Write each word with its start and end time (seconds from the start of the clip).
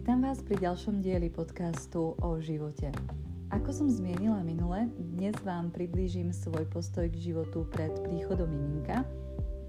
Vítam 0.00 0.24
vás 0.24 0.40
pri 0.40 0.56
ďalšom 0.64 1.04
dieli 1.04 1.28
podcastu 1.28 2.16
o 2.24 2.40
živote. 2.40 2.88
Ako 3.52 3.68
som 3.68 3.84
zmienila 3.84 4.40
minule, 4.40 4.88
dnes 4.96 5.36
vám 5.44 5.68
priblížim 5.68 6.32
svoj 6.32 6.64
postoj 6.72 7.04
k 7.12 7.20
životu 7.20 7.68
pred 7.68 7.92
príchodom 8.08 8.48
miminka, 8.48 9.04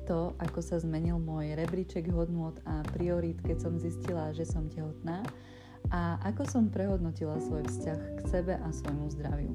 to, 0.07 0.31
ako 0.39 0.63
sa 0.63 0.79
zmenil 0.79 1.19
môj 1.19 1.51
rebríček 1.59 2.07
hodnôt 2.15 2.55
a 2.63 2.79
priorít, 2.95 3.43
keď 3.43 3.59
som 3.59 3.75
zistila, 3.75 4.31
že 4.31 4.47
som 4.47 4.71
tehotná 4.71 5.19
a 5.91 6.15
ako 6.23 6.47
som 6.47 6.71
prehodnotila 6.71 7.35
svoj 7.43 7.67
vzťah 7.67 7.99
k 8.15 8.19
sebe 8.31 8.55
a 8.55 8.71
svojmu 8.71 9.11
zdraviu. 9.11 9.51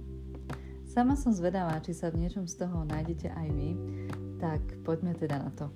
Sama 0.84 1.16
som 1.16 1.32
zvedavá, 1.32 1.80
či 1.80 1.96
sa 1.96 2.12
v 2.12 2.28
niečom 2.28 2.44
z 2.44 2.68
toho 2.68 2.84
nájdete 2.84 3.32
aj 3.32 3.48
vy, 3.48 3.70
tak 4.36 4.60
poďme 4.84 5.16
teda 5.16 5.40
na 5.40 5.48
to. 5.56 5.72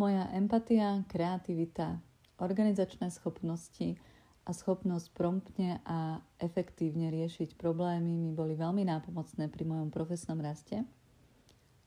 Moja 0.00 0.32
empatia, 0.32 1.04
kreativita, 1.12 2.00
organizačné 2.40 3.12
schopnosti 3.12 4.00
a 4.48 4.56
schopnosť 4.56 5.12
promptne 5.12 5.84
a 5.84 6.24
efektívne 6.40 7.12
riešiť 7.12 7.60
problémy 7.60 8.08
mi 8.08 8.32
boli 8.32 8.56
veľmi 8.56 8.80
nápomocné 8.88 9.52
pri 9.52 9.68
mojom 9.68 9.92
profesnom 9.92 10.40
raste. 10.40 10.88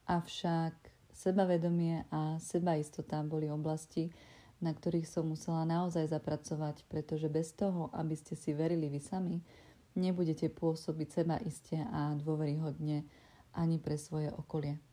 Avšak 0.05 0.77
sebavedomie 1.09 2.05
a 2.13 2.38
sebaistota 2.38 3.26
boli 3.26 3.49
oblasti, 3.49 4.14
na 4.61 4.77
ktorých 4.77 5.09
som 5.09 5.34
musela 5.34 5.66
naozaj 5.66 6.14
zapracovať, 6.14 6.86
pretože 6.86 7.25
bez 7.34 7.50
toho, 7.58 7.89
aby 7.98 8.14
ste 8.14 8.38
si 8.38 8.53
verili 8.53 8.94
vy 8.94 9.02
sami, 9.02 9.41
nebudete 9.98 10.53
pôsobiť 10.53 11.09
sebaiste 11.09 11.81
a 11.81 12.14
dôveryhodne 12.14 13.09
ani 13.58 13.81
pre 13.81 13.98
svoje 13.98 14.30
okolie. 14.30 14.93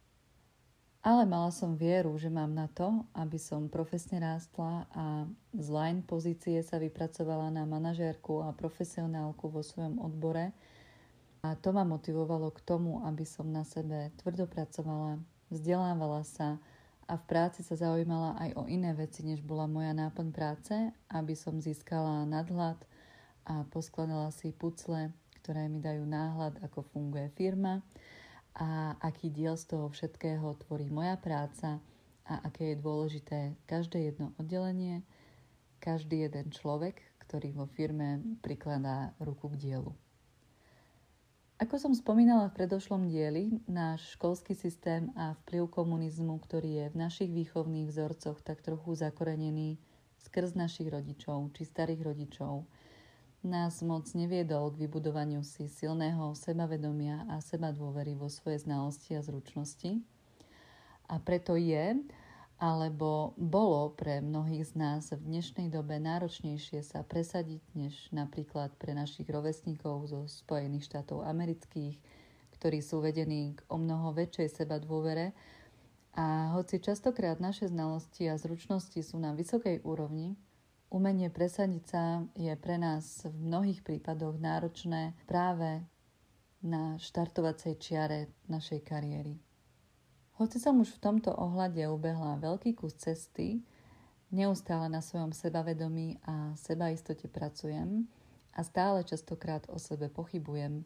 Ale 1.00 1.24
mala 1.24 1.48
som 1.48 1.80
vieru, 1.80 2.12
že 2.20 2.28
mám 2.28 2.52
na 2.52 2.68
to, 2.68 3.08
aby 3.16 3.40
som 3.40 3.72
profesne 3.72 4.20
rástla 4.20 4.84
a 4.92 5.24
z 5.56 5.66
line 5.72 6.04
pozície 6.04 6.60
sa 6.60 6.76
vypracovala 6.76 7.48
na 7.48 7.64
manažérku 7.64 8.44
a 8.44 8.52
profesionálku 8.52 9.48
vo 9.48 9.64
svojom 9.64 9.96
odbore. 9.96 10.52
A 11.40 11.56
to 11.56 11.72
ma 11.72 11.88
motivovalo 11.88 12.52
k 12.52 12.60
tomu, 12.68 13.00
aby 13.08 13.24
som 13.24 13.48
na 13.48 13.64
sebe 13.64 14.12
tvrdo 14.20 14.44
pracovala, 14.44 15.16
vzdelávala 15.48 16.20
sa 16.20 16.60
a 17.08 17.16
v 17.16 17.24
práci 17.24 17.64
sa 17.64 17.80
zaujímala 17.80 18.36
aj 18.36 18.50
o 18.60 18.68
iné 18.68 18.92
veci, 18.92 19.24
než 19.24 19.40
bola 19.40 19.64
moja 19.64 19.96
náplň 19.96 20.28
práce, 20.36 20.76
aby 21.08 21.32
som 21.32 21.64
získala 21.64 22.28
nadhľad 22.28 22.76
a 23.48 23.64
poskladala 23.72 24.28
si 24.36 24.52
pucle, 24.52 25.16
ktoré 25.40 25.64
mi 25.64 25.80
dajú 25.80 26.04
náhľad, 26.04 26.60
ako 26.60 26.84
funguje 26.92 27.32
firma 27.32 27.80
a 28.54 28.98
aký 28.98 29.30
diel 29.30 29.54
z 29.54 29.74
toho 29.76 29.86
všetkého 29.90 30.58
tvorí 30.66 30.90
moja 30.90 31.14
práca 31.18 31.78
a 32.26 32.34
aké 32.46 32.74
je 32.74 32.82
dôležité 32.82 33.38
každé 33.66 34.12
jedno 34.14 34.30
oddelenie, 34.38 35.02
každý 35.82 36.28
jeden 36.28 36.52
človek, 36.54 37.00
ktorý 37.26 37.54
vo 37.54 37.66
firme 37.66 38.22
prikladá 38.42 39.14
ruku 39.18 39.50
k 39.54 39.56
dielu. 39.56 39.92
Ako 41.60 41.76
som 41.76 41.92
spomínala 41.92 42.48
v 42.48 42.56
predošlom 42.56 43.12
dieli, 43.12 43.52
náš 43.68 44.16
školský 44.16 44.56
systém 44.56 45.12
a 45.12 45.36
vplyv 45.44 45.68
komunizmu, 45.68 46.40
ktorý 46.40 46.70
je 46.72 46.86
v 46.88 46.96
našich 46.96 47.28
výchovných 47.28 47.84
vzorcoch 47.84 48.40
tak 48.40 48.64
trochu 48.64 48.96
zakorenený 48.96 49.76
skrz 50.24 50.56
našich 50.56 50.88
rodičov 50.88 51.52
či 51.52 51.68
starých 51.68 52.00
rodičov, 52.00 52.64
nás 53.40 53.80
moc 53.80 54.04
neviedol 54.12 54.68
k 54.72 54.84
vybudovaniu 54.84 55.40
si 55.40 55.64
silného 55.64 56.36
sebavedomia 56.36 57.24
a 57.32 57.40
seba 57.40 57.72
dôvery 57.72 58.12
vo 58.12 58.28
svoje 58.28 58.64
znalosti 58.64 59.16
a 59.16 59.24
zručnosti. 59.24 60.04
A 61.08 61.16
preto 61.18 61.56
je, 61.56 61.96
alebo 62.60 63.32
bolo 63.40 63.96
pre 63.96 64.20
mnohých 64.20 64.68
z 64.68 64.72
nás 64.76 65.08
v 65.16 65.24
dnešnej 65.24 65.72
dobe 65.72 65.96
náročnejšie 65.96 66.84
sa 66.84 67.00
presadiť, 67.00 67.64
než 67.72 67.96
napríklad 68.12 68.76
pre 68.76 68.92
našich 68.92 69.24
rovesníkov 69.24 70.12
zo 70.12 70.28
Spojených 70.28 70.84
štátov 70.92 71.24
amerických, 71.24 71.96
ktorí 72.60 72.84
sú 72.84 73.00
vedení 73.00 73.56
k 73.56 73.64
o 73.72 73.80
mnoho 73.80 74.12
väčšej 74.12 74.62
seba 74.62 74.76
dôvere. 74.76 75.32
A 76.12 76.52
hoci 76.52 76.76
častokrát 76.76 77.40
naše 77.40 77.72
znalosti 77.72 78.28
a 78.28 78.36
zručnosti 78.36 79.00
sú 79.00 79.16
na 79.16 79.32
vysokej 79.32 79.80
úrovni, 79.80 80.36
Umenie 80.90 81.30
presadiť 81.30 81.84
sa 81.86 82.26
je 82.34 82.50
pre 82.58 82.74
nás 82.74 83.22
v 83.22 83.46
mnohých 83.46 83.86
prípadoch 83.86 84.42
náročné 84.42 85.14
práve 85.22 85.86
na 86.66 86.98
štartovacej 86.98 87.78
čiare 87.78 88.34
našej 88.50 88.82
kariéry. 88.82 89.38
Hoci 90.42 90.58
som 90.58 90.82
už 90.82 90.98
v 90.98 91.02
tomto 91.06 91.30
ohľade 91.30 91.86
ubehla 91.86 92.42
veľký 92.42 92.74
kus 92.74 92.98
cesty, 92.98 93.62
neustále 94.34 94.90
na 94.90 94.98
svojom 94.98 95.30
sebavedomí 95.30 96.18
a 96.26 96.58
sebaistote 96.58 97.30
pracujem 97.30 98.10
a 98.50 98.66
stále 98.66 99.06
častokrát 99.06 99.70
o 99.70 99.78
sebe 99.78 100.10
pochybujem 100.10 100.82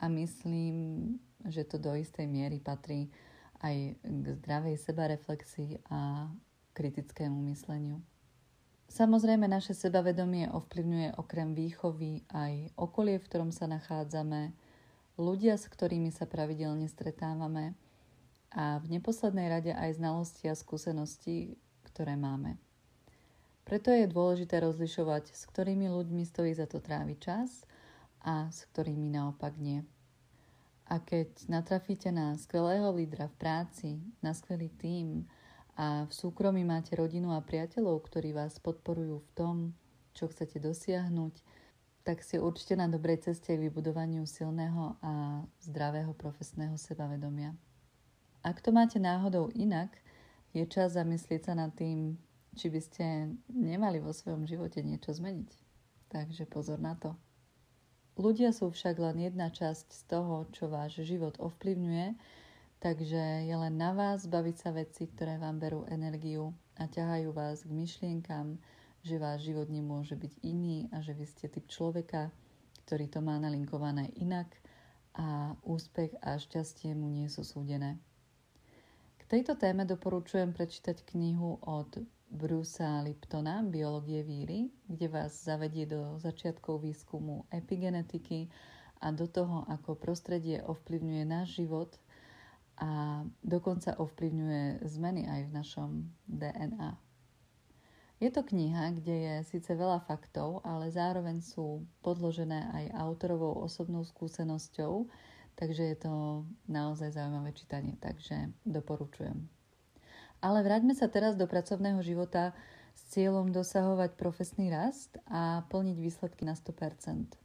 a 0.00 0.08
myslím, 0.08 1.12
že 1.44 1.68
to 1.68 1.76
do 1.76 1.92
istej 1.92 2.24
miery 2.24 2.56
patrí 2.56 3.12
aj 3.60 4.00
k 4.00 4.24
zdravej 4.32 4.80
sebareflexii 4.80 5.84
a 5.92 6.32
kritickému 6.72 7.36
mysleniu. 7.52 8.00
Samozrejme, 8.92 9.48
naše 9.48 9.72
sebavedomie 9.72 10.52
ovplyvňuje 10.52 11.16
okrem 11.16 11.56
výchovy 11.56 12.28
aj 12.28 12.76
okolie, 12.76 13.16
v 13.16 13.24
ktorom 13.24 13.48
sa 13.48 13.64
nachádzame, 13.64 14.52
ľudia, 15.16 15.56
s 15.56 15.64
ktorými 15.64 16.12
sa 16.12 16.28
pravidelne 16.28 16.84
stretávame 16.92 17.72
a 18.52 18.76
v 18.84 18.92
neposlednej 18.92 19.48
rade 19.48 19.72
aj 19.72 19.96
znalosti 19.96 20.44
a 20.52 20.52
skúsenosti, 20.52 21.56
ktoré 21.88 22.20
máme. 22.20 22.60
Preto 23.64 23.88
je 23.88 24.04
dôležité 24.04 24.60
rozlišovať, 24.60 25.32
s 25.32 25.48
ktorými 25.48 25.88
ľuďmi 25.88 26.28
stojí 26.28 26.52
za 26.52 26.68
to 26.68 26.84
tráviť 26.84 27.16
čas 27.16 27.64
a 28.20 28.52
s 28.52 28.68
ktorými 28.76 29.08
naopak 29.08 29.56
nie. 29.56 29.80
A 30.92 31.00
keď 31.00 31.48
natrafíte 31.48 32.12
na 32.12 32.36
skvelého 32.36 32.92
lídra 32.92 33.32
v 33.32 33.38
práci, 33.40 33.90
na 34.20 34.36
skvelý 34.36 34.68
tím, 34.76 35.24
a 35.76 36.04
v 36.04 36.12
súkromí 36.12 36.64
máte 36.68 36.92
rodinu 36.92 37.32
a 37.32 37.40
priateľov, 37.40 38.04
ktorí 38.04 38.36
vás 38.36 38.60
podporujú 38.60 39.24
v 39.24 39.30
tom, 39.32 39.56
čo 40.12 40.28
chcete 40.28 40.60
dosiahnuť, 40.60 41.34
tak 42.02 42.20
si 42.20 42.36
určite 42.36 42.76
na 42.76 42.90
dobrej 42.90 43.24
ceste 43.24 43.54
k 43.54 43.62
vybudovaniu 43.70 44.26
silného 44.26 44.98
a 45.00 45.42
zdravého 45.62 46.12
profesného 46.12 46.76
sebavedomia. 46.76 47.54
Ak 48.42 48.58
to 48.58 48.74
máte 48.74 48.98
náhodou 48.98 49.48
inak, 49.54 49.94
je 50.52 50.66
čas 50.68 50.98
zamyslieť 50.98 51.48
sa 51.48 51.54
nad 51.56 51.72
tým, 51.72 52.18
či 52.52 52.68
by 52.68 52.80
ste 52.82 53.32
nemali 53.48 54.02
vo 54.02 54.12
svojom 54.12 54.44
živote 54.44 54.84
niečo 54.84 55.16
zmeniť. 55.16 55.50
Takže 56.12 56.44
pozor 56.44 56.76
na 56.76 56.92
to. 56.98 57.16
Ľudia 58.20 58.52
sú 58.52 58.68
však 58.68 59.00
len 59.00 59.24
jedna 59.24 59.48
časť 59.48 59.88
z 59.88 60.02
toho, 60.04 60.44
čo 60.52 60.68
váš 60.68 61.00
život 61.00 61.40
ovplyvňuje 61.40 62.12
Takže 62.82 63.46
je 63.46 63.54
len 63.54 63.78
na 63.78 63.94
vás 63.94 64.26
baviť 64.26 64.56
sa 64.58 64.74
veci, 64.74 65.06
ktoré 65.06 65.38
vám 65.38 65.62
berú 65.62 65.86
energiu 65.86 66.50
a 66.74 66.90
ťahajú 66.90 67.30
vás 67.30 67.62
k 67.62 67.70
myšlienkam, 67.70 68.58
že 69.06 69.22
váš 69.22 69.46
život 69.46 69.70
nemôže 69.70 70.18
byť 70.18 70.42
iný 70.42 70.90
a 70.90 70.98
že 70.98 71.14
vy 71.14 71.22
ste 71.22 71.46
typ 71.46 71.62
človeka, 71.70 72.34
ktorý 72.82 73.06
to 73.06 73.22
má 73.22 73.38
nalinkované 73.38 74.10
inak 74.18 74.50
a 75.14 75.54
úspech 75.62 76.10
a 76.26 76.34
šťastie 76.34 76.98
mu 76.98 77.06
nie 77.06 77.30
sú 77.30 77.46
súdené. 77.46 78.02
K 79.14 79.30
tejto 79.30 79.54
téme 79.54 79.86
doporučujem 79.86 80.50
prečítať 80.50 81.06
knihu 81.14 81.62
od 81.62 82.02
Brusa 82.34 82.98
Liptona 83.06 83.62
Biológie 83.62 84.26
víry, 84.26 84.74
kde 84.90 85.06
vás 85.06 85.38
zavedie 85.38 85.86
do 85.86 86.18
začiatkov 86.18 86.82
výskumu 86.82 87.46
epigenetiky 87.54 88.50
a 88.98 89.14
do 89.14 89.30
toho, 89.30 89.70
ako 89.70 89.94
prostredie 89.94 90.58
ovplyvňuje 90.66 91.22
náš 91.30 91.62
život– 91.62 91.94
a 92.82 93.22
dokonca 93.46 93.94
ovplyvňuje 93.94 94.82
zmeny 94.82 95.30
aj 95.30 95.40
v 95.46 95.54
našom 95.54 95.90
DNA. 96.26 96.98
Je 98.18 98.30
to 98.30 98.42
kniha, 98.42 98.94
kde 98.98 99.14
je 99.18 99.34
síce 99.50 99.70
veľa 99.70 100.02
faktov, 100.06 100.62
ale 100.66 100.90
zároveň 100.90 101.42
sú 101.42 101.86
podložené 102.02 102.70
aj 102.70 102.84
autorovou 102.98 103.62
osobnou 103.62 104.02
skúsenosťou, 104.02 105.06
takže 105.58 105.94
je 105.94 105.96
to 105.98 106.12
naozaj 106.70 107.14
zaujímavé 107.14 107.54
čítanie, 107.54 107.98
takže 107.98 108.50
doporučujem. 108.66 109.46
Ale 110.42 110.62
vráťme 110.66 110.94
sa 110.94 111.06
teraz 111.06 111.38
do 111.38 111.46
pracovného 111.46 112.02
života 112.02 112.54
s 112.94 113.02
cieľom 113.14 113.50
dosahovať 113.50 114.14
profesný 114.18 114.70
rast 114.70 115.18
a 115.30 115.66
plniť 115.70 115.96
výsledky 115.98 116.42
na 116.46 116.54
100% 116.54 117.41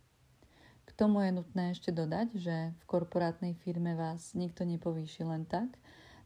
tomu 0.98 1.22
je 1.22 1.32
nutné 1.32 1.78
ešte 1.78 1.94
dodať, 1.94 2.28
že 2.42 2.74
v 2.74 2.84
korporátnej 2.90 3.54
firme 3.62 3.94
vás 3.94 4.34
nikto 4.34 4.66
nepovýši 4.66 5.24
len 5.30 5.46
tak, 5.46 5.78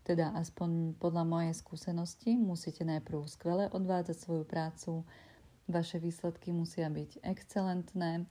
teda 0.08 0.34
aspoň 0.40 0.98
podľa 0.98 1.28
mojej 1.28 1.54
skúsenosti 1.54 2.40
musíte 2.40 2.82
najprv 2.88 3.28
skvele 3.28 3.68
odvádzať 3.70 4.18
svoju 4.18 4.44
prácu, 4.48 5.06
vaše 5.68 6.00
výsledky 6.00 6.56
musia 6.56 6.90
byť 6.90 7.22
excelentné, 7.22 8.26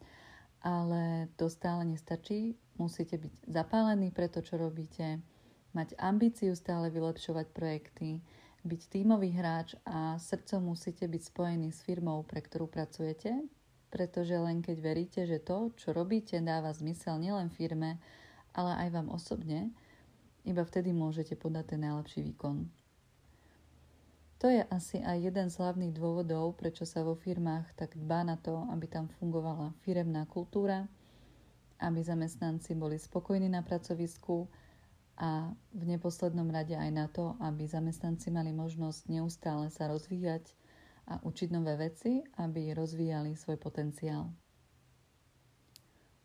ale 0.60 1.30
to 1.36 1.46
stále 1.46 1.84
nestačí. 1.86 2.56
Musíte 2.80 3.20
byť 3.20 3.48
zapálení 3.48 4.08
pre 4.10 4.26
to, 4.28 4.40
čo 4.40 4.56
robíte, 4.56 5.20
mať 5.76 5.94
ambíciu 6.00 6.56
stále 6.56 6.90
vylepšovať 6.90 7.46
projekty, 7.52 8.24
byť 8.64 8.80
tímový 8.92 9.32
hráč 9.32 9.76
a 9.88 10.16
srdcom 10.20 10.72
musíte 10.74 11.04
byť 11.08 11.22
spojení 11.32 11.72
s 11.72 11.80
firmou, 11.84 12.24
pre 12.24 12.44
ktorú 12.44 12.68
pracujete, 12.68 13.40
pretože 13.90 14.38
len 14.38 14.62
keď 14.62 14.76
veríte, 14.78 15.20
že 15.26 15.42
to, 15.42 15.74
čo 15.74 15.90
robíte, 15.90 16.38
dáva 16.38 16.70
zmysel 16.70 17.18
nielen 17.18 17.50
firme, 17.50 17.98
ale 18.54 18.86
aj 18.86 18.88
vám 18.94 19.08
osobne, 19.10 19.74
iba 20.46 20.62
vtedy 20.64 20.94
môžete 20.94 21.36
podať 21.36 21.76
ten 21.76 21.80
najlepší 21.84 22.24
výkon. 22.32 22.70
To 24.40 24.48
je 24.48 24.64
asi 24.72 25.04
aj 25.04 25.20
jeden 25.20 25.52
z 25.52 25.58
hlavných 25.60 25.92
dôvodov, 25.92 26.56
prečo 26.56 26.88
sa 26.88 27.04
vo 27.04 27.12
firmách 27.12 27.76
tak 27.76 27.92
dbá 27.92 28.24
na 28.24 28.40
to, 28.40 28.64
aby 28.72 28.88
tam 28.88 29.12
fungovala 29.20 29.76
firemná 29.84 30.24
kultúra, 30.24 30.88
aby 31.76 32.00
zamestnanci 32.00 32.72
boli 32.72 32.96
spokojní 32.96 33.52
na 33.52 33.60
pracovisku 33.60 34.48
a 35.20 35.52
v 35.76 35.82
neposlednom 35.84 36.48
rade 36.48 36.72
aj 36.72 36.88
na 36.88 37.04
to, 37.12 37.36
aby 37.44 37.68
zamestnanci 37.68 38.32
mali 38.32 38.56
možnosť 38.56 39.12
neustále 39.12 39.68
sa 39.68 39.92
rozvíjať 39.92 40.56
a 41.08 41.22
učiť 41.22 41.48
nové 41.54 41.76
veci, 41.78 42.20
aby 42.36 42.74
rozvíjali 42.74 43.36
svoj 43.38 43.56
potenciál. 43.56 44.28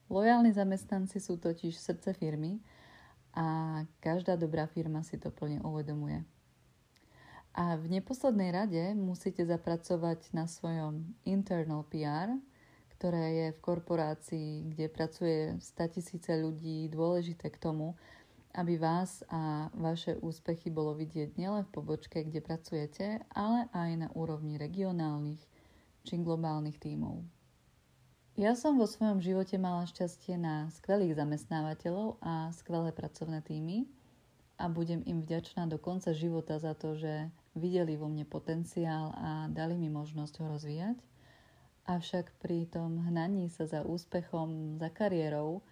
Lojálni 0.10 0.54
zamestnanci 0.54 1.18
sú 1.18 1.42
totiž 1.42 1.74
srdce 1.78 2.14
firmy 2.14 2.62
a 3.34 3.82
každá 4.00 4.38
dobrá 4.38 4.70
firma 4.70 5.02
si 5.02 5.18
to 5.18 5.34
plne 5.34 5.60
uvedomuje. 5.66 6.22
A 7.56 7.80
v 7.80 7.88
neposlednej 7.88 8.52
rade 8.52 8.84
musíte 8.94 9.48
zapracovať 9.48 10.36
na 10.36 10.44
svojom 10.44 11.08
internal 11.24 11.88
PR, 11.88 12.36
ktoré 13.00 13.26
je 13.32 13.48
v 13.56 13.64
korporácii, 13.64 14.50
kde 14.76 14.86
pracuje 14.92 15.40
100 15.60 15.96
tisíce 15.96 16.32
ľudí, 16.36 16.92
dôležité 16.92 17.48
k 17.48 17.58
tomu, 17.60 17.96
aby 18.56 18.80
vás 18.80 19.22
a 19.28 19.68
vaše 19.76 20.16
úspechy 20.24 20.72
bolo 20.72 20.96
vidieť 20.96 21.36
nielen 21.36 21.68
v 21.68 21.74
pobočke, 21.76 22.24
kde 22.24 22.40
pracujete, 22.40 23.20
ale 23.36 23.68
aj 23.76 23.90
na 24.00 24.08
úrovni 24.16 24.56
regionálnych 24.56 25.44
či 26.08 26.16
globálnych 26.18 26.80
tímov. 26.80 27.20
Ja 28.36 28.52
som 28.52 28.76
vo 28.76 28.84
svojom 28.84 29.24
živote 29.24 29.56
mala 29.56 29.88
šťastie 29.88 30.36
na 30.36 30.68
skvelých 30.72 31.16
zamestnávateľov 31.16 32.20
a 32.20 32.52
skvelé 32.52 32.92
pracovné 32.92 33.40
týmy 33.40 33.88
a 34.60 34.68
budem 34.68 35.04
im 35.08 35.24
vďačná 35.24 35.68
do 35.72 35.80
konca 35.80 36.12
života 36.12 36.60
za 36.60 36.76
to, 36.76 37.00
že 37.00 37.32
videli 37.56 37.96
vo 37.96 38.12
mne 38.12 38.28
potenciál 38.28 39.16
a 39.16 39.48
dali 39.48 39.80
mi 39.80 39.88
možnosť 39.88 40.34
ho 40.44 40.46
rozvíjať. 40.52 40.98
Avšak 41.88 42.36
pri 42.44 42.68
tom 42.68 43.08
hnaní 43.08 43.48
sa 43.48 43.70
za 43.70 43.88
úspechom, 43.88 44.76
za 44.84 44.92
kariérou, 44.92 45.64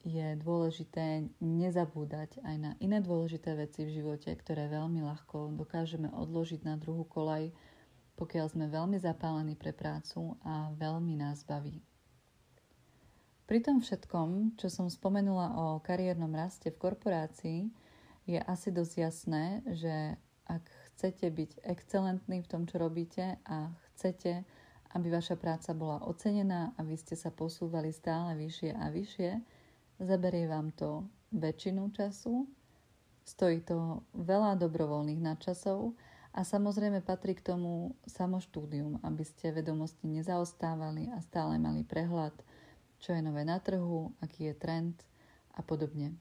je 0.00 0.36
dôležité 0.40 1.28
nezabúdať 1.44 2.40
aj 2.40 2.56
na 2.56 2.72
iné 2.80 3.04
dôležité 3.04 3.52
veci 3.52 3.84
v 3.84 4.00
živote, 4.00 4.32
ktoré 4.32 4.72
veľmi 4.72 5.04
ľahko 5.04 5.52
dokážeme 5.60 6.08
odložiť 6.08 6.64
na 6.64 6.80
druhú 6.80 7.04
kolaj, 7.04 7.52
pokiaľ 8.16 8.46
sme 8.52 8.72
veľmi 8.72 8.96
zapálení 8.96 9.56
pre 9.56 9.76
prácu 9.76 10.36
a 10.44 10.72
veľmi 10.76 11.20
nás 11.20 11.44
baví. 11.44 11.84
Pri 13.44 13.60
tom 13.66 13.82
všetkom, 13.82 14.56
čo 14.56 14.70
som 14.70 14.86
spomenula 14.86 15.58
o 15.58 15.66
kariérnom 15.82 16.30
raste 16.30 16.70
v 16.70 16.80
korporácii, 16.80 17.60
je 18.30 18.38
asi 18.38 18.70
dosť 18.70 18.94
jasné, 18.94 19.44
že 19.66 20.14
ak 20.46 20.64
chcete 20.94 21.26
byť 21.26 21.50
excelentní 21.66 22.46
v 22.46 22.50
tom, 22.50 22.62
čo 22.70 22.78
robíte 22.78 23.42
a 23.42 23.74
chcete, 23.90 24.46
aby 24.94 25.06
vaša 25.10 25.34
práca 25.34 25.74
bola 25.74 26.02
ocenená 26.06 26.74
a 26.78 26.86
vy 26.86 26.94
ste 26.94 27.18
sa 27.18 27.34
posúvali 27.34 27.90
stále 27.90 28.38
vyššie 28.38 28.70
a 28.74 28.86
vyššie, 28.90 29.30
Zaberie 30.00 30.48
vám 30.48 30.72
to 30.72 31.04
väčšinu 31.28 31.92
času, 31.92 32.48
stojí 33.28 33.60
to 33.60 34.00
veľa 34.16 34.56
dobrovoľných 34.56 35.20
nadčasov 35.20 35.92
a 36.32 36.40
samozrejme 36.40 37.04
patrí 37.04 37.36
k 37.36 37.52
tomu 37.52 37.92
samoštúdium, 38.08 38.96
aby 39.04 39.20
ste 39.28 39.52
vedomosti 39.52 40.08
nezaostávali 40.08 41.12
a 41.12 41.20
stále 41.20 41.60
mali 41.60 41.84
prehľad, 41.84 42.32
čo 42.96 43.12
je 43.12 43.20
nové 43.20 43.44
na 43.44 43.60
trhu, 43.60 44.16
aký 44.24 44.48
je 44.48 44.54
trend 44.56 44.96
a 45.52 45.60
podobne. 45.60 46.16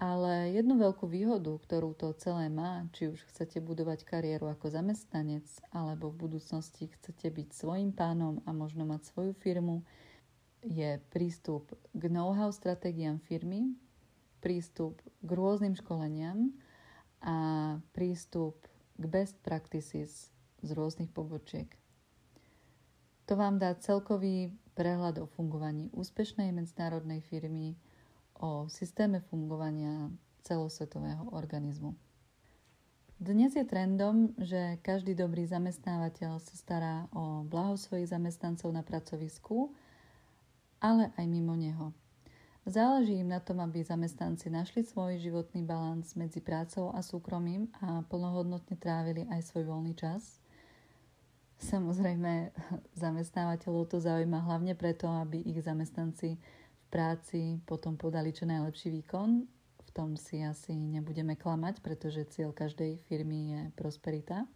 Ale 0.00 0.56
jednu 0.56 0.80
veľkú 0.80 1.04
výhodu, 1.04 1.52
ktorú 1.60 1.92
to 1.92 2.16
celé 2.16 2.48
má, 2.48 2.88
či 2.96 3.12
už 3.12 3.20
chcete 3.28 3.60
budovať 3.60 4.08
kariéru 4.08 4.48
ako 4.48 4.72
zamestnanec, 4.72 5.44
alebo 5.76 6.08
v 6.08 6.24
budúcnosti 6.24 6.88
chcete 6.88 7.28
byť 7.28 7.52
svojim 7.52 7.92
pánom 7.92 8.40
a 8.48 8.56
možno 8.56 8.88
mať 8.88 9.12
svoju 9.12 9.36
firmu, 9.36 9.84
je 10.64 11.00
prístup 11.12 11.72
k 11.92 12.02
know-how 12.08 12.52
stratégiám 12.52 13.20
firmy, 13.24 13.76
prístup 14.40 15.00
k 15.20 15.30
rôznym 15.30 15.76
školeniam 15.76 16.52
a 17.20 17.76
prístup 17.92 18.68
k 18.96 19.04
best 19.08 19.36
practices 19.40 20.32
z 20.60 20.68
rôznych 20.72 21.12
pobočiek. 21.12 21.68
To 23.28 23.38
vám 23.38 23.62
dá 23.62 23.76
celkový 23.78 24.52
prehľad 24.74 25.22
o 25.22 25.26
fungovaní 25.28 25.88
úspešnej 25.94 26.50
medzinárodnej 26.50 27.22
firmy, 27.22 27.78
o 28.40 28.66
systéme 28.72 29.20
fungovania 29.28 30.08
celosvetového 30.42 31.28
organizmu. 31.36 31.92
Dnes 33.20 33.52
je 33.52 33.68
trendom, 33.68 34.32
že 34.40 34.80
každý 34.80 35.12
dobrý 35.12 35.44
zamestnávateľ 35.44 36.40
sa 36.40 36.54
stará 36.56 36.96
o 37.12 37.44
blaho 37.44 37.76
svojich 37.76 38.08
zamestnancov 38.08 38.72
na 38.72 38.80
pracovisku 38.80 39.76
ale 40.80 41.12
aj 41.14 41.26
mimo 41.28 41.52
neho. 41.54 41.92
Záleží 42.68 43.16
im 43.16 43.32
na 43.32 43.40
tom, 43.40 43.60
aby 43.64 43.80
zamestnanci 43.80 44.52
našli 44.52 44.84
svoj 44.84 45.16
životný 45.16 45.64
balans 45.64 46.12
medzi 46.12 46.44
prácou 46.44 46.92
a 46.92 47.00
súkromím 47.00 47.72
a 47.80 48.04
plnohodnotne 48.04 48.76
trávili 48.76 49.24
aj 49.32 49.48
svoj 49.48 49.72
voľný 49.72 49.96
čas. 49.96 50.40
Samozrejme, 51.60 52.52
zamestnávateľov 52.96 53.88
to 53.88 54.00
zaujíma 54.00 54.44
hlavne 54.44 54.72
preto, 54.76 55.08
aby 55.08 55.40
ich 55.44 55.60
zamestnanci 55.60 56.36
v 56.36 56.84
práci 56.88 57.60
potom 57.64 57.96
podali 58.00 58.32
čo 58.32 58.48
najlepší 58.48 58.92
výkon. 59.00 59.44
V 59.84 59.90
tom 59.92 60.16
si 60.16 60.40
asi 60.40 60.72
nebudeme 60.72 61.36
klamať, 61.36 61.84
pretože 61.84 62.28
cieľ 62.32 62.56
každej 62.56 63.00
firmy 63.08 63.38
je 63.52 63.60
prosperita. 63.76 64.48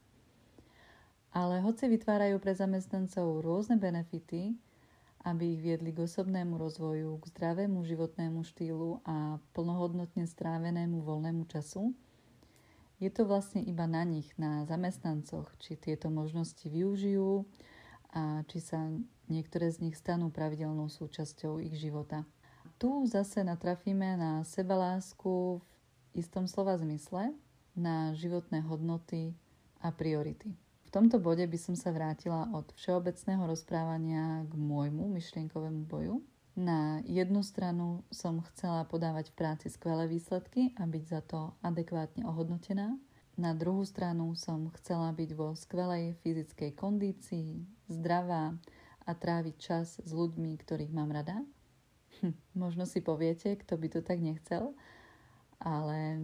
Ale 1.34 1.58
hoci 1.66 1.90
vytvárajú 1.90 2.38
pre 2.38 2.54
zamestnancov 2.54 3.42
rôzne 3.42 3.74
benefity, 3.74 4.54
aby 5.24 5.56
ich 5.56 5.60
viedli 5.64 5.90
k 5.90 6.04
osobnému 6.04 6.60
rozvoju, 6.60 7.16
k 7.16 7.24
zdravému 7.32 7.80
životnému 7.80 8.44
štýlu 8.44 9.00
a 9.08 9.40
plnohodnotne 9.56 10.28
strávenému 10.28 11.00
voľnému 11.00 11.48
času, 11.48 11.96
je 13.00 13.10
to 13.10 13.26
vlastne 13.26 13.64
iba 13.64 13.88
na 13.88 14.04
nich, 14.04 14.30
na 14.38 14.68
zamestnancoch, 14.68 15.50
či 15.58 15.80
tieto 15.80 16.12
možnosti 16.12 16.62
využijú 16.62 17.48
a 18.14 18.46
či 18.46 18.62
sa 18.62 18.86
niektoré 19.26 19.72
z 19.72 19.82
nich 19.82 19.96
stanú 19.98 20.30
pravidelnou 20.30 20.86
súčasťou 20.86 21.58
ich 21.58 21.74
života. 21.74 22.22
Tu 22.78 22.88
zase 23.10 23.42
natrafíme 23.42 24.14
na 24.14 24.32
sebalásku 24.46 25.58
v 25.58 25.66
istom 26.14 26.46
slova 26.46 26.78
zmysle, 26.78 27.34
na 27.74 28.14
životné 28.14 28.62
hodnoty 28.62 29.34
a 29.82 29.90
priority 29.90 30.54
tomto 30.94 31.18
bode 31.18 31.42
by 31.42 31.58
som 31.58 31.74
sa 31.74 31.90
vrátila 31.90 32.46
od 32.54 32.70
všeobecného 32.78 33.42
rozprávania 33.50 34.46
k 34.46 34.54
môjmu 34.54 35.10
myšlienkovému 35.10 35.90
boju. 35.90 36.22
Na 36.54 37.02
jednu 37.02 37.42
stranu 37.42 38.06
som 38.14 38.38
chcela 38.54 38.86
podávať 38.86 39.34
v 39.34 39.38
práci 39.42 39.66
skvelé 39.66 40.06
výsledky 40.06 40.70
a 40.78 40.86
byť 40.86 41.04
za 41.10 41.20
to 41.26 41.50
adekvátne 41.66 42.22
ohodnotená. 42.22 42.94
Na 43.34 43.50
druhú 43.58 43.82
stranu 43.82 44.38
som 44.38 44.70
chcela 44.78 45.10
byť 45.10 45.30
vo 45.34 45.58
skvelej 45.58 46.14
fyzickej 46.22 46.78
kondícii, 46.78 47.66
zdravá 47.90 48.54
a 49.02 49.10
tráviť 49.18 49.56
čas 49.58 49.98
s 49.98 50.10
ľuďmi, 50.14 50.54
ktorých 50.62 50.94
mám 50.94 51.10
rada. 51.10 51.42
Hm, 52.22 52.38
možno 52.54 52.86
si 52.86 53.02
poviete, 53.02 53.58
kto 53.58 53.74
by 53.74 53.90
to 53.90 54.00
tak 54.06 54.22
nechcel, 54.22 54.78
ale 55.58 56.22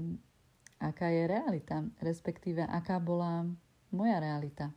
aká 0.78 1.10
je 1.10 1.26
realita, 1.26 1.82
respektíve 1.98 2.62
aká 2.62 3.02
bola 3.02 3.50
moja 3.90 4.22
realita. 4.22 4.70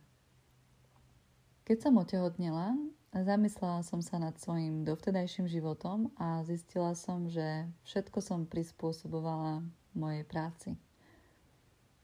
Keď 1.64 1.76
som 1.80 1.96
otehotnela, 1.96 2.76
zamyslela 3.14 3.80
som 3.86 4.04
sa 4.04 4.20
nad 4.20 4.36
svojim 4.36 4.84
dovtedajším 4.84 5.48
životom 5.48 6.12
a 6.20 6.44
zistila 6.44 6.92
som, 6.92 7.24
že 7.30 7.64
všetko 7.88 8.20
som 8.20 8.44
prispôsobovala 8.44 9.64
mojej 9.96 10.24
práci. 10.28 10.76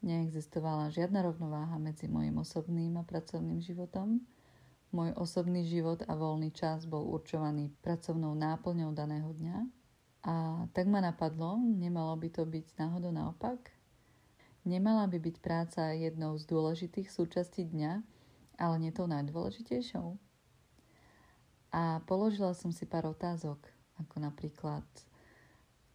Neexistovala 0.00 0.88
žiadna 0.88 1.21
rovnováha 1.21 1.76
medzi 1.76 2.09
mojim 2.09 2.40
osobným 2.40 2.97
a 2.97 3.05
pracovným 3.05 3.61
životom. 3.61 4.25
Môj 4.97 5.12
osobný 5.21 5.69
život 5.69 6.00
a 6.09 6.17
voľný 6.17 6.57
čas 6.57 6.88
bol 6.88 7.05
určovaný 7.12 7.69
pracovnou 7.85 8.33
náplňou 8.33 8.97
daného 8.97 9.29
dňa. 9.29 9.59
A 10.25 10.64
tak 10.73 10.88
ma 10.88 11.05
napadlo, 11.05 11.61
nemalo 11.61 12.17
by 12.17 12.29
to 12.33 12.49
byť 12.49 12.81
náhodou 12.81 13.12
naopak– 13.12 13.61
Nemala 14.64 15.09
by 15.09 15.17
byť 15.17 15.37
práca 15.40 15.97
jednou 15.97 16.37
z 16.37 16.45
dôležitých 16.45 17.09
súčastí 17.09 17.64
dňa, 17.64 18.05
ale 18.61 18.76
nie 18.76 18.93
tou 18.93 19.09
najdôležitejšou? 19.09 20.21
A 21.73 22.05
položila 22.05 22.52
som 22.52 22.69
si 22.75 22.85
pár 22.85 23.09
otázok, 23.09 23.62
ako 23.97 24.21
napríklad, 24.21 24.85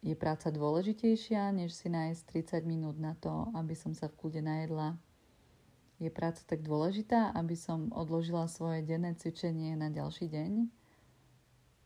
Je 0.06 0.14
práca 0.14 0.54
dôležitejšia, 0.54 1.50
než 1.50 1.74
si 1.74 1.90
nájsť 1.90 2.62
30 2.62 2.70
minút 2.70 2.94
na 3.02 3.18
to, 3.18 3.50
aby 3.58 3.74
som 3.74 3.90
sa 3.98 4.06
v 4.06 4.14
kľude 4.22 4.38
najedla? 4.46 5.02
Je 5.98 6.14
práca 6.14 6.46
tak 6.46 6.62
dôležitá, 6.62 7.34
aby 7.34 7.58
som 7.58 7.90
odložila 7.90 8.46
svoje 8.46 8.86
denné 8.86 9.18
cvičenie 9.18 9.74
na 9.74 9.90
ďalší 9.90 10.30
deň? 10.30 10.85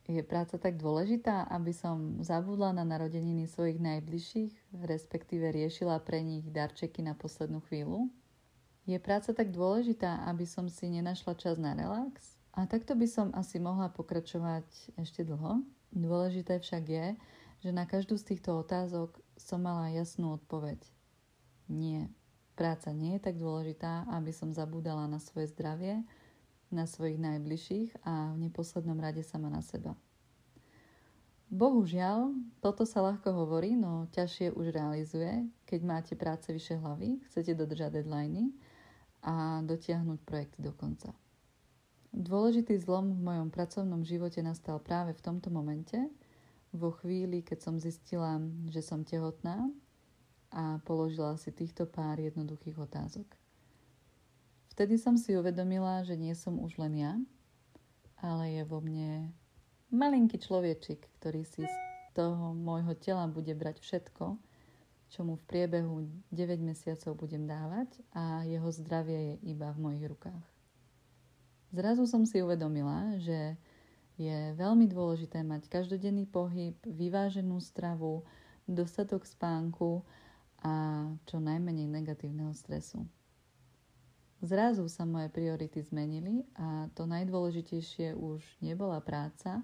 Je 0.09 0.25
práca 0.25 0.57
tak 0.57 0.81
dôležitá, 0.81 1.45
aby 1.53 1.69
som 1.69 2.17
zabudla 2.25 2.73
na 2.73 2.81
narodeniny 2.81 3.45
svojich 3.45 3.77
najbližších, 3.77 4.73
respektíve 4.81 5.53
riešila 5.53 6.01
pre 6.01 6.25
nich 6.25 6.49
darčeky 6.49 7.05
na 7.05 7.13
poslednú 7.13 7.61
chvíľu? 7.69 8.09
Je 8.89 8.97
práca 8.97 9.37
tak 9.37 9.53
dôležitá, 9.53 10.25
aby 10.25 10.49
som 10.49 10.65
si 10.65 10.89
nenašla 10.89 11.37
čas 11.37 11.61
na 11.61 11.77
relax? 11.77 12.41
A 12.57 12.65
takto 12.65 12.97
by 12.97 13.05
som 13.05 13.29
asi 13.37 13.61
mohla 13.61 13.93
pokračovať 13.93 14.97
ešte 14.97 15.21
dlho. 15.21 15.61
Dôležité 15.93 16.57
však 16.57 16.83
je, 16.89 17.07
že 17.61 17.69
na 17.69 17.85
každú 17.85 18.17
z 18.17 18.33
týchto 18.33 18.57
otázok 18.65 19.21
som 19.37 19.61
mala 19.61 19.93
jasnú 19.93 20.41
odpoveď. 20.41 20.81
Nie. 21.69 22.09
Práca 22.57 22.89
nie 22.89 23.21
je 23.21 23.29
tak 23.29 23.37
dôležitá, 23.37 24.09
aby 24.09 24.33
som 24.33 24.57
zabúdala 24.57 25.05
na 25.05 25.21
svoje 25.21 25.53
zdravie, 25.53 26.01
na 26.69 26.85
svojich 26.85 27.17
najbližších 27.17 28.05
a 28.05 28.33
v 28.33 28.49
neposlednom 28.49 28.97
rade 28.97 29.25
sama 29.25 29.49
na 29.49 29.61
seba. 29.61 29.97
Bohužiaľ, 31.49 32.29
toto 32.61 32.85
sa 32.85 33.01
ľahko 33.01 33.33
hovorí, 33.33 33.73
no 33.73 34.05
ťažšie 34.13 34.53
už 34.53 34.69
realizuje, 34.69 35.49
keď 35.65 35.79
máte 35.81 36.13
práce 36.13 36.53
vyše 36.53 36.77
hlavy, 36.77 37.25
chcete 37.25 37.57
dodržať 37.57 37.97
deadliny 37.97 38.53
a 39.25 39.65
dotiahnuť 39.65 40.19
projekty 40.29 40.61
do 40.61 40.69
konca. 40.77 41.09
Dôležitý 42.13 42.77
zlom 42.77 43.17
v 43.17 43.21
mojom 43.21 43.49
pracovnom 43.49 44.05
živote 44.05 44.45
nastal 44.45 44.77
práve 44.77 45.17
v 45.17 45.25
tomto 45.25 45.49
momente, 45.49 45.97
vo 46.69 46.93
chvíli, 46.93 47.41
keď 47.41 47.65
som 47.65 47.81
zistila, 47.81 48.37
že 48.69 48.85
som 48.85 49.01
tehotná 49.01 49.73
a 50.53 50.77
položila 50.85 51.33
si 51.37 51.49
týchto 51.49 51.89
pár 51.89 52.21
jednoduchých 52.21 52.77
otázok. 52.77 53.38
Vtedy 54.79 54.95
som 54.95 55.19
si 55.19 55.35
uvedomila, 55.35 56.07
že 56.07 56.15
nie 56.15 56.31
som 56.31 56.55
už 56.55 56.79
len 56.79 56.95
ja, 56.95 57.13
ale 58.23 58.55
je 58.55 58.63
vo 58.63 58.79
mne 58.79 59.27
malinký 59.91 60.39
človečik, 60.39 61.03
ktorý 61.19 61.43
si 61.43 61.67
z 61.67 61.75
toho 62.15 62.55
môjho 62.55 62.95
tela 62.95 63.27
bude 63.27 63.51
brať 63.59 63.83
všetko, 63.83 64.39
čo 65.11 65.19
mu 65.27 65.35
v 65.35 65.43
priebehu 65.51 66.07
9 66.31 66.63
mesiacov 66.63 67.11
budem 67.19 67.43
dávať 67.43 67.91
a 68.15 68.47
jeho 68.47 68.71
zdravie 68.71 69.19
je 69.19 69.51
iba 69.51 69.67
v 69.75 69.83
mojich 69.83 70.15
rukách. 70.15 70.45
Zrazu 71.75 72.07
som 72.07 72.23
si 72.23 72.39
uvedomila, 72.39 73.19
že 73.19 73.59
je 74.15 74.55
veľmi 74.55 74.87
dôležité 74.87 75.43
mať 75.43 75.67
každodenný 75.67 76.23
pohyb, 76.23 76.79
vyváženú 76.87 77.59
stravu, 77.59 78.23
dostatok 78.63 79.27
spánku 79.27 80.07
a 80.63 81.03
čo 81.27 81.43
najmenej 81.43 81.91
negatívneho 81.91 82.55
stresu. 82.55 83.03
Zrazu 84.39 84.87
sa 84.87 85.03
moje 85.03 85.27
priority 85.27 85.83
zmenili 85.83 86.47
a 86.55 86.87
to 86.95 87.03
najdôležitejšie 87.03 88.15
už 88.15 88.39
nebola 88.63 89.03
práca, 89.03 89.59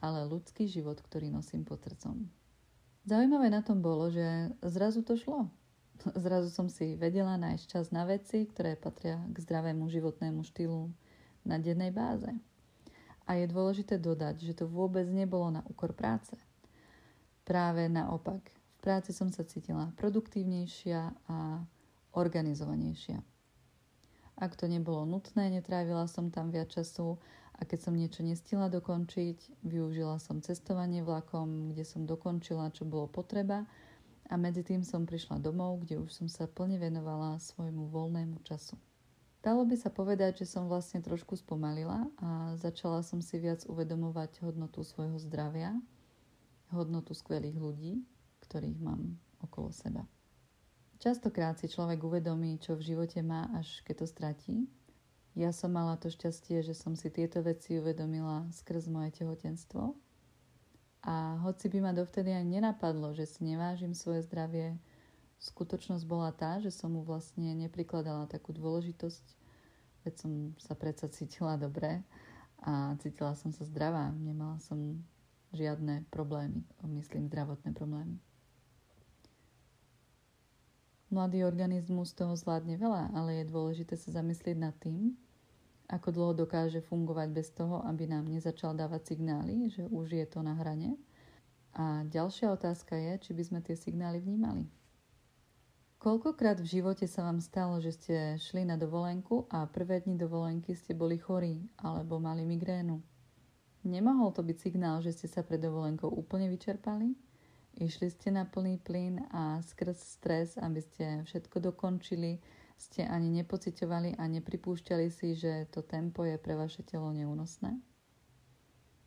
ale 0.00 0.24
ľudský 0.24 0.64
život, 0.64 0.96
ktorý 1.04 1.28
nosím 1.28 1.68
pod 1.68 1.84
srdcom. 1.84 2.24
Zaujímavé 3.04 3.52
na 3.52 3.60
tom 3.60 3.84
bolo, 3.84 4.08
že 4.08 4.52
zrazu 4.64 5.04
to 5.04 5.16
šlo. 5.16 5.52
Zrazu 6.24 6.48
som 6.48 6.72
si 6.72 6.96
vedela 6.96 7.36
nájsť 7.36 7.64
čas 7.68 7.86
na 7.92 8.08
veci, 8.08 8.48
ktoré 8.48 8.80
patria 8.80 9.20
k 9.28 9.36
zdravému 9.44 9.88
životnému 9.92 10.40
štýlu 10.40 10.88
na 11.44 11.60
dennej 11.60 11.92
báze. 11.92 12.32
A 13.28 13.36
je 13.36 13.44
dôležité 13.44 14.00
dodať, 14.00 14.40
že 14.40 14.56
to 14.56 14.64
vôbec 14.64 15.04
nebolo 15.04 15.52
na 15.52 15.60
úkor 15.68 15.92
práce. 15.92 16.32
Práve 17.44 17.92
naopak, 17.92 18.40
v 18.40 18.78
práci 18.80 19.12
som 19.12 19.28
sa 19.28 19.44
cítila 19.44 19.92
produktívnejšia 20.00 21.28
a 21.28 21.60
organizovanejšia. 22.16 23.20
Ak 24.38 24.54
to 24.54 24.70
nebolo 24.70 25.02
nutné, 25.02 25.50
netrávila 25.50 26.06
som 26.06 26.30
tam 26.30 26.54
viac 26.54 26.70
času 26.70 27.18
a 27.58 27.66
keď 27.66 27.78
som 27.82 27.98
niečo 27.98 28.22
nestihla 28.22 28.70
dokončiť, 28.70 29.66
využila 29.66 30.22
som 30.22 30.38
cestovanie 30.38 31.02
vlakom, 31.02 31.74
kde 31.74 31.82
som 31.82 32.06
dokončila, 32.06 32.70
čo 32.70 32.86
bolo 32.86 33.10
potreba 33.10 33.66
a 34.30 34.34
medzi 34.38 34.62
tým 34.62 34.86
som 34.86 35.02
prišla 35.02 35.42
domov, 35.42 35.82
kde 35.82 35.98
už 35.98 36.14
som 36.14 36.30
sa 36.30 36.46
plne 36.46 36.78
venovala 36.78 37.42
svojmu 37.42 37.90
voľnému 37.90 38.46
času. 38.46 38.78
Dalo 39.42 39.66
by 39.66 39.74
sa 39.74 39.90
povedať, 39.90 40.46
že 40.46 40.50
som 40.50 40.70
vlastne 40.70 41.02
trošku 41.02 41.34
spomalila 41.38 42.06
a 42.22 42.54
začala 42.58 43.02
som 43.02 43.18
si 43.18 43.38
viac 43.42 43.66
uvedomovať 43.66 44.42
hodnotu 44.46 44.86
svojho 44.86 45.18
zdravia, 45.18 45.74
hodnotu 46.70 47.10
skvelých 47.10 47.58
ľudí, 47.58 48.02
ktorých 48.46 48.78
mám 48.78 49.18
okolo 49.42 49.74
seba. 49.74 50.06
Častokrát 50.98 51.54
si 51.62 51.70
človek 51.70 52.02
uvedomí, 52.02 52.58
čo 52.58 52.74
v 52.74 52.82
živote 52.82 53.22
má, 53.22 53.46
až 53.54 53.86
keď 53.86 54.02
to 54.02 54.06
stratí. 54.10 54.56
Ja 55.38 55.54
som 55.54 55.70
mala 55.70 55.94
to 55.94 56.10
šťastie, 56.10 56.66
že 56.66 56.74
som 56.74 56.98
si 56.98 57.06
tieto 57.14 57.38
veci 57.38 57.78
uvedomila 57.78 58.50
skrz 58.50 58.90
moje 58.90 59.14
tehotenstvo. 59.22 59.94
A 61.06 61.38
hoci 61.46 61.70
by 61.70 61.78
ma 61.78 61.92
dovtedy 61.94 62.34
ani 62.34 62.58
nenapadlo, 62.58 63.14
že 63.14 63.30
si 63.30 63.46
nevážim 63.46 63.94
svoje 63.94 64.26
zdravie, 64.26 64.74
skutočnosť 65.38 66.02
bola 66.02 66.34
tá, 66.34 66.58
že 66.58 66.74
som 66.74 66.90
mu 66.90 67.06
vlastne 67.06 67.54
neprikladala 67.54 68.26
takú 68.26 68.50
dôležitosť, 68.50 69.24
veď 70.02 70.14
som 70.18 70.32
sa 70.58 70.74
predsa 70.74 71.06
cítila 71.06 71.54
dobre 71.54 72.02
a 72.58 72.98
cítila 72.98 73.38
som 73.38 73.54
sa 73.54 73.62
zdravá. 73.62 74.10
Nemala 74.18 74.58
som 74.58 74.98
žiadne 75.54 76.10
problémy, 76.10 76.66
myslím 76.82 77.30
zdravotné 77.30 77.70
problémy. 77.70 78.18
Mladý 81.08 81.40
organizmus 81.48 82.12
toho 82.12 82.36
zvládne 82.36 82.76
veľa, 82.76 83.16
ale 83.16 83.40
je 83.40 83.48
dôležité 83.48 83.96
sa 83.96 84.20
zamyslieť 84.20 84.56
nad 84.60 84.76
tým, 84.76 85.16
ako 85.88 86.12
dlho 86.12 86.32
dokáže 86.44 86.84
fungovať 86.84 87.28
bez 87.32 87.48
toho, 87.56 87.80
aby 87.88 88.04
nám 88.04 88.28
nezačal 88.28 88.76
dávať 88.76 89.16
signály, 89.16 89.72
že 89.72 89.88
už 89.88 90.12
je 90.12 90.26
to 90.28 90.44
na 90.44 90.52
hrane. 90.52 91.00
A 91.72 92.04
ďalšia 92.04 92.52
otázka 92.52 92.92
je, 92.92 93.12
či 93.24 93.30
by 93.32 93.42
sme 93.44 93.60
tie 93.64 93.72
signály 93.72 94.20
vnímali. 94.20 94.68
Koľkokrát 95.98 96.60
v 96.60 96.78
živote 96.78 97.08
sa 97.10 97.24
vám 97.26 97.42
stalo, 97.42 97.80
že 97.80 97.90
ste 97.90 98.14
šli 98.38 98.68
na 98.68 98.78
dovolenku 98.78 99.50
a 99.50 99.66
prvé 99.66 100.04
dni 100.04 100.14
dovolenky 100.14 100.76
ste 100.76 100.94
boli 100.94 101.18
chorí 101.18 101.64
alebo 101.80 102.22
mali 102.22 102.44
migrénu? 102.44 103.02
Nemohol 103.88 104.30
to 104.36 104.44
byť 104.44 104.56
signál, 104.60 105.00
že 105.00 105.10
ste 105.10 105.26
sa 105.26 105.40
pred 105.40 105.58
dovolenkou 105.58 106.06
úplne 106.06 106.52
vyčerpali? 106.52 107.27
Išli 107.78 108.10
ste 108.10 108.34
na 108.34 108.42
plný 108.42 108.82
plyn 108.82 109.22
a 109.30 109.62
skrz 109.62 110.18
stres, 110.18 110.58
aby 110.58 110.82
ste 110.82 111.22
všetko 111.22 111.62
dokončili, 111.62 112.42
ste 112.74 113.06
ani 113.06 113.30
nepocitovali 113.30 114.18
a 114.18 114.26
nepripúšťali 114.26 115.06
si, 115.06 115.38
že 115.38 115.70
to 115.70 115.86
tempo 115.86 116.26
je 116.26 116.34
pre 116.42 116.58
vaše 116.58 116.82
telo 116.82 117.14
neúnosné? 117.14 117.78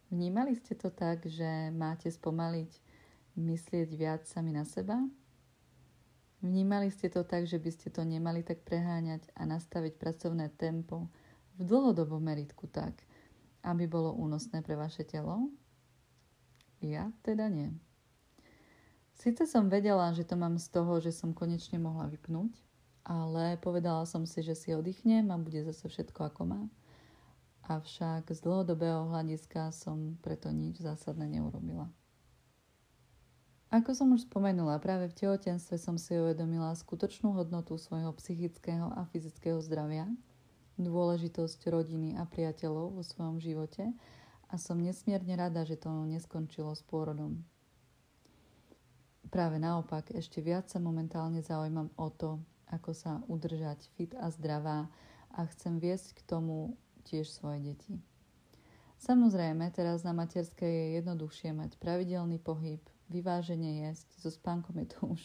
Vnímali 0.08 0.56
ste 0.56 0.80
to 0.80 0.88
tak, 0.88 1.28
že 1.28 1.72
máte 1.76 2.08
spomaliť, 2.08 2.72
myslieť 3.36 3.90
viac 3.92 4.24
sami 4.28 4.56
na 4.56 4.64
seba? 4.64 5.00
Vnímali 6.40 6.88
ste 6.96 7.12
to 7.12 7.28
tak, 7.28 7.52
že 7.52 7.60
by 7.60 7.72
ste 7.76 7.92
to 7.92 8.08
nemali 8.08 8.40
tak 8.40 8.64
preháňať 8.64 9.28
a 9.36 9.48
nastaviť 9.52 10.00
pracovné 10.00 10.48
tempo 10.56 11.12
v 11.60 11.68
dlhodobom 11.68 12.24
meritku 12.24 12.72
tak, 12.72 13.04
aby 13.68 13.84
bolo 13.84 14.16
únosné 14.16 14.64
pre 14.64 14.80
vaše 14.80 15.04
telo? 15.04 15.52
Ja 16.80 17.12
teda 17.24 17.52
nie. 17.52 17.91
Sice 19.22 19.46
som 19.46 19.70
vedela, 19.70 20.10
že 20.18 20.26
to 20.26 20.34
mám 20.34 20.58
z 20.58 20.66
toho, 20.74 20.98
že 20.98 21.14
som 21.14 21.30
konečne 21.30 21.78
mohla 21.78 22.10
vypnúť, 22.10 22.58
ale 23.06 23.54
povedala 23.62 24.02
som 24.10 24.26
si, 24.26 24.42
že 24.42 24.58
si 24.58 24.74
oddychnem 24.74 25.30
a 25.30 25.38
bude 25.38 25.62
zase 25.62 25.86
všetko 25.86 26.34
ako 26.34 26.42
má. 26.50 26.62
Avšak 27.70 28.34
z 28.34 28.42
dlhodobého 28.42 29.14
hľadiska 29.14 29.70
som 29.78 30.18
preto 30.26 30.50
nič 30.50 30.82
zásadné 30.82 31.38
neurobila. 31.38 31.86
Ako 33.70 33.94
som 33.94 34.10
už 34.10 34.26
spomenula, 34.26 34.82
práve 34.82 35.14
v 35.14 35.18
tehotenstve 35.22 35.78
som 35.78 36.02
si 36.02 36.18
uvedomila 36.18 36.74
skutočnú 36.74 37.38
hodnotu 37.38 37.78
svojho 37.78 38.10
psychického 38.18 38.90
a 38.90 39.06
fyzického 39.06 39.62
zdravia, 39.62 40.10
dôležitosť 40.82 41.70
rodiny 41.70 42.18
a 42.18 42.26
priateľov 42.26 42.98
vo 42.98 43.06
svojom 43.06 43.38
živote 43.38 43.86
a 44.50 44.58
som 44.58 44.82
nesmierne 44.82 45.38
rada, 45.38 45.62
že 45.62 45.78
to 45.78 45.94
neskončilo 46.10 46.74
s 46.74 46.82
pôrodom. 46.82 47.46
Práve 49.30 49.62
naopak, 49.62 50.10
ešte 50.18 50.42
viac 50.42 50.72
sa 50.72 50.82
momentálne 50.82 51.46
zaujímam 51.46 51.94
o 52.00 52.10
to, 52.10 52.42
ako 52.72 52.96
sa 52.96 53.22
udržať 53.28 53.92
fit 53.94 54.16
a 54.18 54.32
zdravá 54.34 54.88
a 55.36 55.46
chcem 55.52 55.78
viesť 55.78 56.18
k 56.18 56.22
tomu 56.26 56.80
tiež 57.06 57.30
svoje 57.30 57.62
deti. 57.62 57.94
Samozrejme, 59.02 59.66
teraz 59.74 60.06
na 60.06 60.14
materskej 60.14 60.70
je 60.70 60.88
jednoduchšie 61.02 61.58
mať 61.58 61.82
pravidelný 61.82 62.38
pohyb, 62.38 62.82
vyváženie 63.10 63.90
jesť, 63.90 64.08
so 64.22 64.30
spánkom 64.30 64.78
je 64.82 64.88
to 64.94 65.00
už 65.18 65.22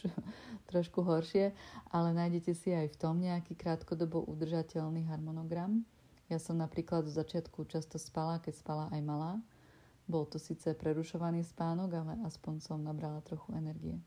trošku 0.66 1.04
horšie, 1.04 1.52
ale 1.92 2.16
nájdete 2.16 2.52
si 2.56 2.72
aj 2.72 2.92
v 2.92 3.00
tom 3.00 3.20
nejaký 3.20 3.54
krátkodobo 3.54 4.24
udržateľný 4.26 5.06
harmonogram. 5.06 5.84
Ja 6.26 6.42
som 6.42 6.58
napríklad 6.58 7.06
do 7.06 7.12
začiatku 7.14 7.70
často 7.70 8.02
spala, 8.02 8.42
keď 8.42 8.54
spala 8.58 8.84
aj 8.90 9.00
malá, 9.04 9.32
Bol 10.06 10.30
to 10.30 10.38
síce 10.38 10.70
prerušovaný 10.78 11.42
spánok, 11.42 11.90
ale 11.98 12.12
aspoň 12.22 12.62
som 12.62 12.78
nabrala 12.78 13.18
trochu 13.26 13.50
energie. 13.58 13.98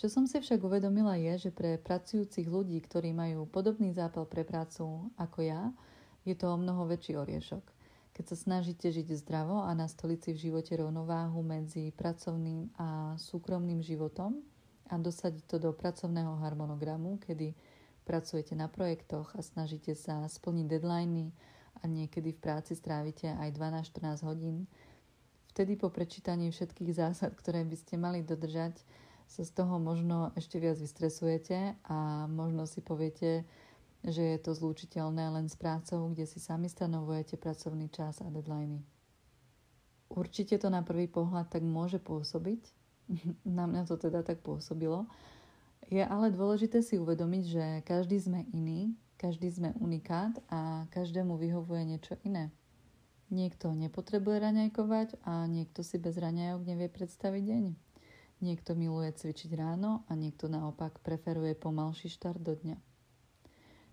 Čo 0.00 0.08
som 0.08 0.24
si 0.24 0.40
však 0.40 0.64
uvedomila 0.64 1.20
je, 1.20 1.48
že 1.48 1.50
pre 1.52 1.76
pracujúcich 1.76 2.48
ľudí, 2.48 2.80
ktorí 2.80 3.12
majú 3.12 3.44
podobný 3.44 3.92
zápal 3.92 4.24
pre 4.24 4.48
prácu 4.48 5.12
ako 5.20 5.38
ja, 5.44 5.68
je 6.24 6.32
to 6.32 6.48
o 6.48 6.56
mnoho 6.56 6.88
väčší 6.88 7.20
oriešok. 7.20 7.60
Keď 8.16 8.24
sa 8.24 8.36
snažíte 8.36 8.88
žiť 8.88 9.12
zdravo 9.20 9.60
a 9.60 9.76
nastoliť 9.76 10.18
si 10.24 10.30
v 10.32 10.42
živote 10.48 10.72
rovnováhu 10.72 11.44
medzi 11.44 11.92
pracovným 11.92 12.72
a 12.80 13.12
súkromným 13.20 13.84
životom 13.84 14.40
a 14.88 14.96
dosadiť 14.96 15.44
to 15.44 15.56
do 15.60 15.70
pracovného 15.76 16.40
harmonogramu, 16.40 17.20
kedy 17.20 17.52
pracujete 18.08 18.56
na 18.56 18.72
projektoch 18.72 19.36
a 19.36 19.44
snažíte 19.44 19.92
sa 19.92 20.24
splniť 20.24 20.66
deadliny 20.66 21.30
a 21.80 21.84
niekedy 21.88 22.36
v 22.36 22.42
práci 22.42 22.76
strávite 22.76 23.32
aj 23.32 23.56
12-14 23.56 24.28
hodín, 24.28 24.68
vtedy 25.50 25.74
po 25.74 25.90
prečítaní 25.90 26.52
všetkých 26.52 26.92
zásad, 26.94 27.34
ktoré 27.34 27.66
by 27.66 27.76
ste 27.76 27.94
mali 27.98 28.22
dodržať, 28.22 28.78
sa 29.30 29.46
z 29.46 29.52
toho 29.54 29.78
možno 29.78 30.34
ešte 30.34 30.58
viac 30.58 30.74
vystresujete 30.78 31.78
a 31.86 32.26
možno 32.26 32.66
si 32.66 32.82
poviete, 32.82 33.46
že 34.02 34.34
je 34.34 34.38
to 34.42 34.58
zlúčiteľné 34.58 35.30
len 35.30 35.46
s 35.46 35.54
prácou, 35.54 36.10
kde 36.10 36.26
si 36.26 36.42
sami 36.42 36.66
stanovujete 36.66 37.38
pracovný 37.38 37.86
čas 37.94 38.18
a 38.24 38.28
deadliny. 38.32 38.82
Určite 40.10 40.58
to 40.58 40.66
na 40.66 40.82
prvý 40.82 41.06
pohľad 41.06 41.46
tak 41.46 41.62
môže 41.62 42.02
pôsobiť, 42.02 42.62
na 43.58 43.70
mňa 43.70 43.86
to 43.86 43.94
teda 43.94 44.26
tak 44.26 44.42
pôsobilo, 44.42 45.06
je 45.90 46.02
ale 46.02 46.34
dôležité 46.34 46.82
si 46.82 46.98
uvedomiť, 46.98 47.44
že 47.46 47.64
každý 47.86 48.18
sme 48.18 48.46
iný, 48.54 48.94
každý 49.20 49.52
sme 49.52 49.76
unikát 49.76 50.32
a 50.48 50.88
každému 50.88 51.36
vyhovuje 51.36 51.84
niečo 51.84 52.16
iné. 52.24 52.48
Niekto 53.28 53.76
nepotrebuje 53.76 54.40
raňajkovať 54.40 55.20
a 55.28 55.44
niekto 55.44 55.84
si 55.84 56.00
bez 56.00 56.16
raňajok 56.16 56.64
nevie 56.64 56.88
predstaviť 56.88 57.42
deň. 57.44 57.64
Niekto 58.40 58.72
miluje 58.72 59.12
cvičiť 59.12 59.52
ráno 59.52 60.08
a 60.08 60.16
niekto 60.16 60.48
naopak 60.48 61.04
preferuje 61.04 61.52
pomalší 61.52 62.08
štart 62.08 62.40
do 62.40 62.56
dňa. 62.56 62.80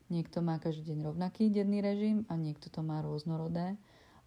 Niekto 0.08 0.40
má 0.40 0.56
každý 0.64 0.96
deň 0.96 1.12
rovnaký 1.12 1.52
denný 1.52 1.84
režim 1.84 2.24
a 2.32 2.40
niekto 2.40 2.72
to 2.72 2.80
má 2.80 3.04
rôznorodé, 3.04 3.76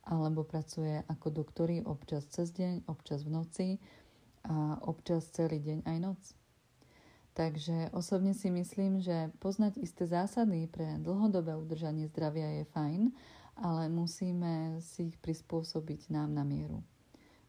alebo 0.04 0.45
pracuje 0.45 1.00
ako 1.09 1.33
doktori 1.33 1.80
občas 1.80 2.28
cez 2.28 2.52
deň, 2.52 2.85
občas 2.85 3.25
v 3.25 3.33
noci 3.33 3.69
a 4.45 4.76
občas 4.85 5.33
celý 5.33 5.57
deň 5.64 5.88
aj 5.88 5.99
noc. 6.04 6.39
Takže 7.31 7.95
osobne 7.95 8.35
si 8.35 8.51
myslím, 8.51 8.99
že 8.99 9.31
poznať 9.39 9.79
isté 9.79 10.03
zásady 10.03 10.67
pre 10.67 10.99
dlhodobé 10.99 11.55
udržanie 11.55 12.11
zdravia 12.11 12.61
je 12.61 12.65
fajn, 12.75 13.03
ale 13.55 13.87
musíme 13.87 14.83
si 14.83 15.15
ich 15.15 15.17
prispôsobiť 15.23 16.11
nám 16.11 16.35
na 16.35 16.43
mieru. 16.43 16.83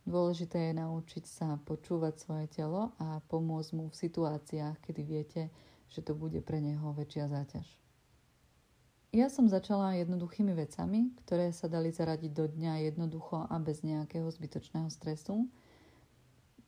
Dôležité 0.06 0.70
je 0.70 0.80
naučiť 0.82 1.26
sa 1.26 1.58
počúvať 1.66 2.14
svoje 2.22 2.46
telo 2.50 2.94
a 3.02 3.22
pomôcť 3.26 3.72
mu 3.74 3.90
v 3.90 4.00
situáciách, 4.06 4.82
kedy 4.82 5.02
viete, 5.02 5.42
že 5.90 6.06
to 6.06 6.14
bude 6.14 6.42
pre 6.46 6.62
neho 6.62 6.94
väčšia 6.94 7.30
záťaž. 7.30 7.66
Ja 9.12 9.28
som 9.28 9.52
začala 9.52 10.00
jednoduchými 10.00 10.56
vecami, 10.56 11.12
ktoré 11.26 11.52
sa 11.52 11.68
dali 11.68 11.92
zaradiť 11.92 12.32
do 12.32 12.48
dňa 12.48 12.96
jednoducho 12.96 13.44
a 13.50 13.56
bez 13.60 13.82
nejakého 13.82 14.30
zbytočného 14.30 14.94
stresu– 14.94 15.42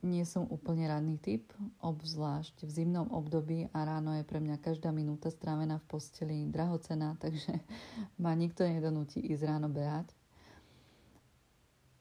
nie 0.03 0.27
som 0.27 0.43
úplne 0.51 0.85
ranný 0.91 1.15
typ, 1.15 1.47
obzvlášť 1.79 2.67
v 2.67 2.71
zimnom 2.71 3.07
období 3.09 3.71
a 3.71 3.87
ráno 3.87 4.19
je 4.19 4.27
pre 4.27 4.43
mňa 4.43 4.59
každá 4.59 4.91
minúta 4.91 5.31
strávená 5.31 5.79
v 5.79 5.87
posteli 5.87 6.37
drahocená, 6.51 7.15
takže 7.23 7.57
ma 8.19 8.35
nikto 8.35 8.67
nedonúti 8.67 9.23
ísť 9.23 9.43
ráno 9.47 9.71
behať. 9.71 10.11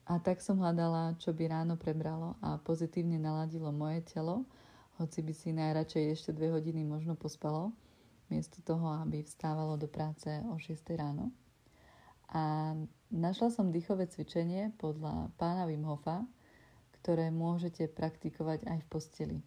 A 0.03 0.19
tak 0.19 0.43
som 0.43 0.59
hľadala, 0.59 1.15
čo 1.15 1.31
by 1.31 1.47
ráno 1.47 1.79
prebralo 1.79 2.35
a 2.43 2.59
pozitívne 2.59 3.15
naladilo 3.15 3.71
moje 3.71 4.03
telo, 4.03 4.43
hoci 4.99 5.23
by 5.23 5.33
si 5.33 5.55
najradšej 5.55 6.03
ešte 6.11 6.35
dve 6.35 6.51
hodiny 6.51 6.83
možno 6.83 7.15
pospalo, 7.15 7.71
miesto 8.27 8.59
toho, 8.61 8.99
aby 8.99 9.23
vstávalo 9.23 9.79
do 9.79 9.87
práce 9.87 10.27
o 10.51 10.59
6 10.59 10.75
ráno. 10.99 11.31
A 12.35 12.75
našla 13.13 13.47
som 13.47 13.71
dýchové 13.71 14.11
cvičenie 14.11 14.75
podľa 14.75 15.31
pána 15.39 15.69
Wim 15.71 15.87
Hofa, 15.87 16.27
ktoré 17.03 17.35
môžete 17.35 17.91
praktikovať 17.91 18.63
aj 18.63 18.79
v 18.79 18.87
posteli. 18.87 19.39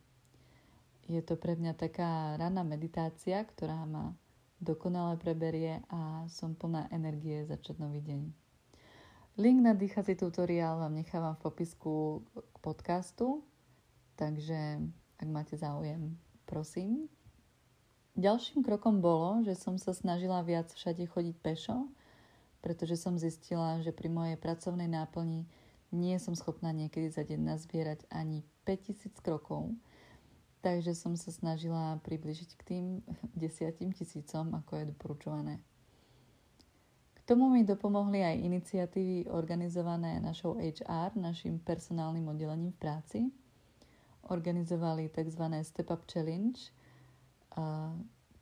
Je 1.08 1.24
to 1.24 1.40
pre 1.40 1.56
mňa 1.56 1.72
taká 1.72 2.36
ranná 2.36 2.60
meditácia, 2.60 3.40
ktorá 3.40 3.88
ma 3.88 4.12
dokonale 4.60 5.16
preberie 5.16 5.80
a 5.88 6.28
som 6.28 6.52
plná 6.52 6.92
energie 6.92 7.48
začať 7.48 7.80
nový 7.80 8.04
deň. 8.04 8.28
Link 9.40 9.58
na 9.64 9.72
dýchací 9.72 10.20
tutoriál 10.20 10.84
vám 10.84 11.00
nechávam 11.00 11.32
v 11.36 11.44
popisku 11.48 12.24
k 12.36 12.56
podcastu, 12.60 13.40
takže 14.20 14.80
ak 15.16 15.28
máte 15.28 15.56
záujem, 15.56 16.12
prosím. 16.44 17.08
Ďalším 18.16 18.64
krokom 18.64 19.00
bolo, 19.00 19.44
že 19.44 19.56
som 19.56 19.80
sa 19.80 19.96
snažila 19.96 20.44
viac 20.44 20.72
všade 20.72 21.04
chodiť 21.08 21.36
pešo, 21.40 21.88
pretože 22.60 23.00
som 23.00 23.20
zistila, 23.20 23.80
že 23.80 23.92
pri 23.92 24.08
mojej 24.12 24.36
pracovnej 24.40 24.88
náplni 24.88 25.48
nie 25.94 26.18
som 26.18 26.34
schopná 26.34 26.74
niekedy 26.74 27.10
za 27.10 27.22
deň 27.22 27.56
nazbierať 27.56 28.06
ani 28.10 28.42
5000 28.66 29.22
krokov, 29.22 29.70
takže 30.62 30.98
som 30.98 31.14
sa 31.14 31.30
snažila 31.30 32.02
približiť 32.02 32.50
k 32.58 32.62
tým 32.66 32.84
desiatim 33.38 33.94
tisícom, 33.94 34.50
ako 34.54 34.82
je 34.82 34.84
doporučované. 34.90 35.54
K 37.14 37.34
tomu 37.34 37.50
mi 37.50 37.66
dopomohli 37.66 38.22
aj 38.22 38.38
iniciatívy 38.38 39.30
organizované 39.34 40.22
našou 40.22 40.58
HR, 40.58 41.14
našim 41.18 41.58
personálnym 41.58 42.26
oddelením 42.30 42.70
v 42.74 42.78
práci. 42.78 43.18
Organizovali 44.30 45.10
tzv. 45.10 45.42
Step 45.62 45.90
Up 45.90 46.02
Challenge, 46.06 46.58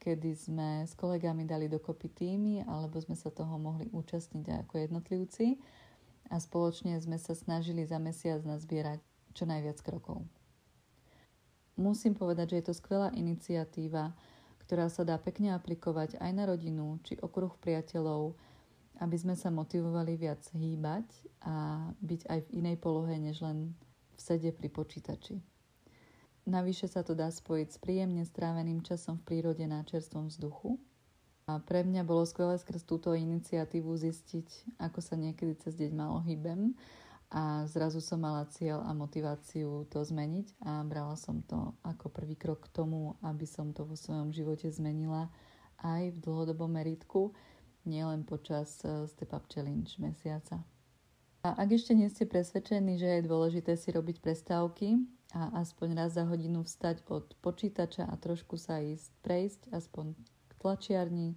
kedy 0.01 0.31
sme 0.37 0.85
s 0.85 0.93
kolegami 0.97 1.49
dali 1.49 1.69
dokopy 1.69 2.09
týmy, 2.13 2.65
alebo 2.65 3.01
sme 3.01 3.17
sa 3.17 3.33
toho 3.33 3.57
mohli 3.57 3.89
účastniť 3.89 4.69
ako 4.69 4.75
jednotlivci 4.77 5.57
a 6.31 6.41
spoločne 6.41 6.97
sme 7.01 7.21
sa 7.21 7.37
snažili 7.37 7.85
za 7.85 8.01
mesiac 8.01 8.41
nazbierať 8.45 9.01
čo 9.35 9.45
najviac 9.45 9.79
krokov. 9.83 10.25
Musím 11.75 12.15
povedať, 12.15 12.55
že 12.55 12.59
je 12.63 12.67
to 12.71 12.75
skvelá 12.79 13.11
iniciatíva, 13.19 14.15
ktorá 14.63 14.87
sa 14.87 15.03
dá 15.03 15.19
pekne 15.19 15.53
aplikovať 15.59 16.17
aj 16.23 16.31
na 16.33 16.47
rodinu 16.47 17.03
či 17.03 17.19
okruh 17.19 17.53
priateľov, 17.59 18.39
aby 19.03 19.17
sme 19.19 19.35
sa 19.35 19.51
motivovali 19.51 20.15
viac 20.15 20.41
hýbať 20.55 21.07
a 21.43 21.89
byť 21.99 22.21
aj 22.31 22.39
v 22.47 22.53
inej 22.63 22.77
polohe, 22.79 23.19
než 23.19 23.43
len 23.43 23.75
v 24.15 24.21
sede 24.23 24.55
pri 24.55 24.71
počítači. 24.71 25.43
Navyše 26.47 26.87
sa 26.87 27.03
to 27.03 27.19
dá 27.19 27.27
spojiť 27.27 27.69
s 27.75 27.79
príjemne 27.83 28.23
stráveným 28.23 28.87
časom 28.87 29.19
v 29.19 29.27
prírode 29.35 29.67
na 29.67 29.83
čerstvom 29.83 30.31
vzduchu 30.31 30.79
a 31.45 31.61
pre 31.61 31.85
mňa 31.85 32.09
bolo 32.09 32.25
skvelé 32.25 32.57
skrz 32.57 32.89
túto 32.89 33.13
iniciatívu 33.13 33.93
zistiť, 33.93 34.81
ako 34.81 34.99
sa 35.05 35.13
niekedy 35.21 35.53
cez 35.61 35.77
deň 35.77 35.93
malo 35.93 36.25
hýbem 36.25 36.73
a 37.29 37.69
zrazu 37.69 38.01
som 38.01 38.25
mala 38.25 38.49
cieľ 38.49 38.81
a 38.81 38.97
motiváciu 38.97 39.85
to 39.93 40.01
zmeniť 40.01 40.65
a 40.65 40.81
brala 40.89 41.21
som 41.21 41.45
to 41.45 41.77
ako 41.85 42.09
prvý 42.09 42.41
krok 42.41 42.65
k 42.65 42.73
tomu, 42.73 43.21
aby 43.21 43.45
som 43.45 43.77
to 43.77 43.85
vo 43.85 43.93
svojom 43.93 44.33
živote 44.33 44.73
zmenila 44.73 45.29
aj 45.85 46.17
v 46.17 46.23
dlhodobom 46.25 46.73
meritku, 46.73 47.37
nielen 47.85 48.25
počas 48.25 48.81
e, 48.81 49.05
Step 49.05 49.37
Up 49.37 49.45
Challenge 49.53 49.91
mesiaca. 50.01 50.65
A 51.45 51.61
ak 51.61 51.77
ešte 51.77 51.93
nie 51.93 52.09
ste 52.09 52.25
presvedčení, 52.25 52.97
že 52.97 53.21
je 53.21 53.29
dôležité 53.29 53.77
si 53.77 53.93
robiť 53.93 54.25
prestávky 54.25 54.97
a 55.37 55.61
aspoň 55.61 55.93
raz 55.93 56.17
za 56.17 56.25
hodinu 56.25 56.65
vstať 56.65 57.05
od 57.13 57.37
počítača 57.45 58.09
a 58.09 58.17
trošku 58.17 58.57
sa 58.57 58.81
ísť 58.81 59.13
prejsť, 59.21 59.61
aspoň 59.77 60.17
tlačiarni, 60.65 61.37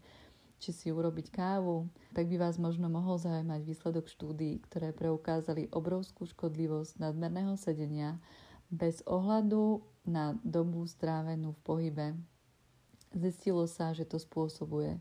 či 0.57 0.71
si 0.73 0.87
urobiť 0.89 1.29
kávu, 1.29 1.91
tak 2.15 2.31
by 2.31 2.41
vás 2.41 2.57
možno 2.57 2.89
mohol 2.89 3.19
zaujímať 3.21 3.61
výsledok 3.61 4.09
štúdií, 4.09 4.63
ktoré 4.65 4.95
preukázali 4.95 5.69
obrovskú 5.69 6.25
škodlivosť 6.25 6.97
nadmerného 6.97 7.59
sedenia 7.59 8.17
bez 8.73 9.05
ohľadu 9.05 9.85
na 10.07 10.33
dobu 10.41 10.87
strávenú 10.89 11.53
v 11.53 11.61
pohybe. 11.61 12.07
Zistilo 13.13 13.69
sa, 13.69 13.93
že 13.93 14.03
to 14.07 14.17
spôsobuje 14.17 14.99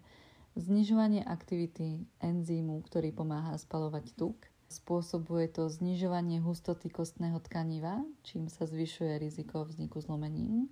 znižovanie 0.57 1.25
aktivity 1.25 2.05
enzýmu, 2.21 2.85
ktorý 2.87 3.13
pomáha 3.17 3.57
spalovať 3.57 4.13
tuk, 4.15 4.37
spôsobuje 4.67 5.51
to 5.51 5.71
znižovanie 5.71 6.43
hustoty 6.43 6.91
kostného 6.91 7.39
tkaniva, 7.45 8.03
čím 8.27 8.51
sa 8.51 8.67
zvyšuje 8.67 9.19
riziko 9.19 9.63
vzniku 9.63 10.03
zlomenín. 10.03 10.69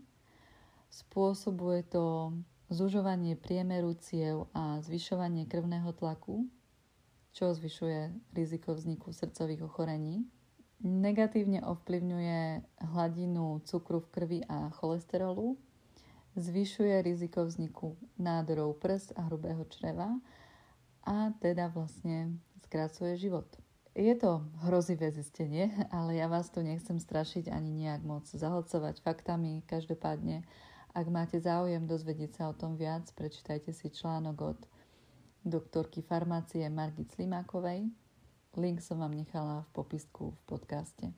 Spôsobuje 0.90 1.82
to 1.90 2.34
zužovanie 2.68 3.37
priemeru 3.37 3.96
ciev 3.98 4.48
a 4.57 4.81
zvyšovanie 4.81 5.44
krvného 5.48 5.92
tlaku, 5.92 6.48
čo 7.35 7.50
zvyšuje 7.50 8.33
riziko 8.33 8.74
vzniku 8.74 9.11
srdcových 9.11 9.66
ochorení. 9.66 10.24
Negatívne 10.85 11.64
ovplyvňuje 11.64 12.62
hladinu 12.92 13.64
cukru 13.64 14.05
v 14.05 14.09
krvi 14.12 14.40
a 14.44 14.68
cholesterolu, 14.77 15.57
zvyšuje 16.37 17.03
riziko 17.03 17.46
vzniku 17.46 17.96
nádorov 18.18 18.79
prst 18.83 19.16
a 19.16 19.27
hrubého 19.27 19.64
čreva 19.70 20.18
a 21.07 21.31
teda 21.40 21.70
vlastne 21.70 22.37
skracuje 22.64 23.16
život. 23.16 23.46
Je 23.94 24.11
to 24.18 24.42
hrozivé 24.66 25.14
zistenie, 25.14 25.70
ale 25.94 26.18
ja 26.18 26.27
vás 26.27 26.50
tu 26.50 26.59
nechcem 26.66 26.98
strašiť 26.98 27.46
ani 27.46 27.70
nejak 27.70 28.03
moc 28.03 28.27
zahlcovať 28.27 28.98
faktami. 28.98 29.62
Každopádne, 29.70 30.42
ak 30.94 31.07
máte 31.11 31.42
záujem 31.42 31.83
dozvedieť 31.90 32.30
sa 32.38 32.42
o 32.46 32.54
tom 32.54 32.78
viac, 32.78 33.11
prečítajte 33.18 33.74
si 33.74 33.90
článok 33.90 34.37
od 34.54 34.61
doktorky 35.42 36.07
farmácie 36.07 36.62
Margit 36.70 37.11
Slimákovej. 37.18 37.90
Link 38.54 38.78
som 38.78 39.02
vám 39.02 39.11
nechala 39.11 39.66
v 39.66 39.70
popisku 39.74 40.30
v 40.30 40.40
podcaste. 40.46 41.11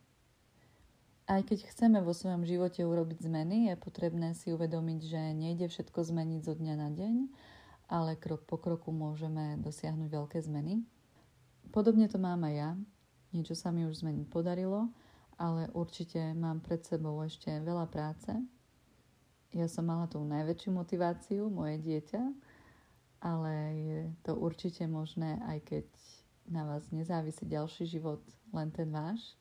Aj 1.28 1.44
keď 1.44 1.68
chceme 1.68 2.00
vo 2.00 2.16
svojom 2.16 2.48
živote 2.48 2.80
urobiť 2.88 3.28
zmeny, 3.28 3.68
je 3.68 3.74
potrebné 3.76 4.32
si 4.32 4.48
uvedomiť, 4.56 5.00
že 5.04 5.20
nejde 5.36 5.68
všetko 5.68 6.08
zmeniť 6.08 6.40
zo 6.40 6.56
dňa 6.56 6.74
na 6.80 6.88
deň, 6.88 7.14
ale 7.92 8.16
krok 8.16 8.48
po 8.48 8.56
kroku 8.56 8.96
môžeme 8.96 9.60
dosiahnuť 9.60 10.08
veľké 10.08 10.38
zmeny. 10.40 10.88
Podobne 11.68 12.08
to 12.08 12.16
mám 12.16 12.48
aj 12.48 12.54
ja. 12.56 12.70
Niečo 13.36 13.52
sa 13.52 13.68
mi 13.74 13.84
už 13.84 14.00
zmeniť 14.00 14.32
podarilo, 14.32 14.88
ale 15.36 15.68
určite 15.76 16.32
mám 16.32 16.64
pred 16.64 16.80
sebou 16.80 17.20
ešte 17.20 17.52
veľa 17.60 17.92
práce. 17.92 18.55
Ja 19.54 19.70
som 19.70 19.86
mala 19.86 20.10
tú 20.10 20.22
najväčšiu 20.24 20.70
motiváciu, 20.74 21.46
moje 21.46 21.78
dieťa, 21.82 22.22
ale 23.22 23.52
je 23.74 24.00
to 24.26 24.34
určite 24.34 24.82
možné, 24.90 25.38
aj 25.46 25.58
keď 25.66 25.86
na 26.46 26.62
vás 26.66 26.86
nezávisí 26.94 27.46
ďalší 27.46 27.86
život, 27.86 28.22
len 28.54 28.70
ten 28.70 28.90
váš. 28.90 29.34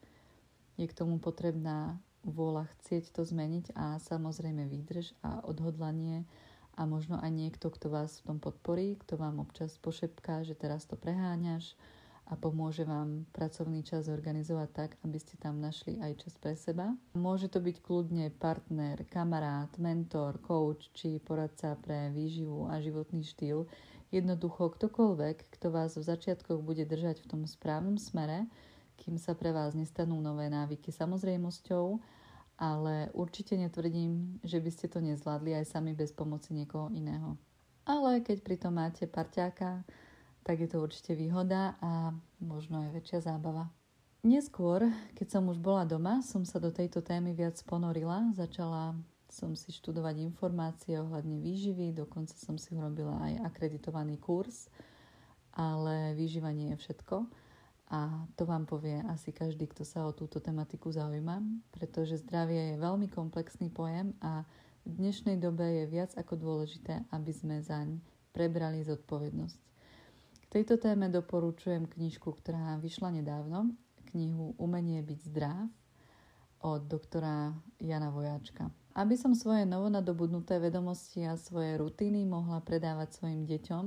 Je 0.76 0.86
k 0.90 0.98
tomu 0.98 1.22
potrebná 1.22 1.98
vôľa 2.26 2.66
chcieť 2.78 3.14
to 3.14 3.22
zmeniť 3.22 3.78
a 3.78 4.02
samozrejme 4.02 4.66
výdrž 4.66 5.14
a 5.22 5.46
odhodlanie 5.46 6.26
a 6.76 6.84
možno 6.84 7.22
aj 7.22 7.32
niekto, 7.32 7.70
kto 7.72 7.88
vás 7.94 8.20
v 8.20 8.34
tom 8.34 8.38
podporí, 8.42 9.00
kto 9.00 9.16
vám 9.16 9.40
občas 9.40 9.78
pošepká, 9.80 10.44
že 10.44 10.58
teraz 10.58 10.84
to 10.90 10.98
preháňaš, 11.00 11.78
a 12.26 12.34
pomôže 12.34 12.82
vám 12.82 13.30
pracovný 13.30 13.86
čas 13.86 14.10
zorganizovať 14.10 14.70
tak, 14.74 14.90
aby 15.06 15.18
ste 15.22 15.38
tam 15.38 15.62
našli 15.62 16.02
aj 16.02 16.26
čas 16.26 16.34
pre 16.42 16.58
seba. 16.58 16.98
Môže 17.14 17.54
to 17.54 17.62
byť 17.62 17.86
kľudne 17.86 18.34
partner, 18.42 19.06
kamarát, 19.14 19.70
mentor, 19.78 20.42
coach 20.42 20.90
či 20.98 21.22
poradca 21.22 21.78
pre 21.78 22.10
výživu 22.10 22.66
a 22.66 22.82
životný 22.82 23.22
štýl. 23.22 23.70
Jednoducho 24.10 24.74
ktokoľvek, 24.74 25.54
kto 25.54 25.68
vás 25.70 25.94
v 25.94 26.08
začiatkoch 26.08 26.66
bude 26.66 26.82
držať 26.90 27.22
v 27.22 27.30
tom 27.30 27.42
správnom 27.46 28.02
smere, 28.02 28.50
kým 28.98 29.22
sa 29.22 29.38
pre 29.38 29.54
vás 29.54 29.78
nestanú 29.78 30.18
nové 30.18 30.50
návyky 30.50 30.90
samozrejmosťou, 30.90 32.00
ale 32.56 33.12
určite 33.12 33.60
netvrdím, 33.60 34.40
že 34.42 34.64
by 34.64 34.72
ste 34.72 34.88
to 34.88 35.04
nezvládli 35.04 35.60
aj 35.62 35.78
sami 35.78 35.92
bez 35.92 36.16
pomoci 36.16 36.56
niekoho 36.56 36.90
iného. 36.90 37.38
Ale 37.86 38.24
keď 38.26 38.42
pritom 38.42 38.74
máte 38.74 39.06
parťáka, 39.06 39.86
tak 40.46 40.62
je 40.62 40.70
to 40.70 40.78
určite 40.78 41.18
výhoda 41.18 41.74
a 41.82 42.14
možno 42.38 42.86
aj 42.86 43.02
väčšia 43.02 43.34
zábava. 43.34 43.74
Neskôr, 44.22 44.86
keď 45.18 45.28
som 45.38 45.50
už 45.50 45.58
bola 45.58 45.86
doma, 45.86 46.22
som 46.22 46.46
sa 46.46 46.62
do 46.62 46.70
tejto 46.70 47.02
témy 47.02 47.34
viac 47.34 47.58
ponorila. 47.66 48.30
Začala 48.38 48.94
som 49.26 49.58
si 49.58 49.74
študovať 49.74 50.22
informácie 50.22 51.02
ohľadne 51.02 51.42
výživy, 51.42 51.98
dokonca 51.98 52.38
som 52.38 52.62
si 52.62 52.78
urobila 52.78 53.18
aj 53.26 53.54
akreditovaný 53.54 54.22
kurz, 54.22 54.70
ale 55.54 56.14
výživa 56.14 56.54
nie 56.54 56.74
je 56.74 56.82
všetko. 56.82 57.26
A 57.94 58.26
to 58.34 58.50
vám 58.50 58.66
povie 58.66 58.98
asi 59.14 59.30
každý, 59.30 59.70
kto 59.70 59.86
sa 59.86 60.10
o 60.10 60.14
túto 60.14 60.42
tematiku 60.42 60.90
zaujíma, 60.90 61.42
pretože 61.70 62.22
zdravie 62.22 62.74
je 62.74 62.82
veľmi 62.82 63.10
komplexný 63.14 63.70
pojem 63.70 64.14
a 64.26 64.42
v 64.86 64.92
dnešnej 64.94 65.38
dobe 65.38 65.66
je 65.66 65.86
viac 65.90 66.14
ako 66.18 66.38
dôležité, 66.38 67.06
aby 67.14 67.30
sme 67.34 67.62
zaň 67.62 68.02
prebrali 68.34 68.82
zodpovednosť 68.82 69.75
tejto 70.56 70.80
téme 70.80 71.12
doporučujem 71.12 71.84
knižku, 71.84 72.32
ktorá 72.32 72.80
vyšla 72.80 73.12
nedávno, 73.20 73.76
knihu 74.16 74.56
Umenie 74.56 75.04
byť 75.04 75.20
zdrav 75.28 75.68
od 76.64 76.88
doktora 76.88 77.52
Jana 77.84 78.08
Vojáčka. 78.08 78.72
Aby 78.96 79.20
som 79.20 79.36
svoje 79.36 79.68
novonadobudnuté 79.68 80.64
vedomosti 80.64 81.28
a 81.28 81.36
svoje 81.36 81.76
rutiny 81.76 82.24
mohla 82.24 82.64
predávať 82.64 83.20
svojim 83.20 83.44
deťom, 83.44 83.86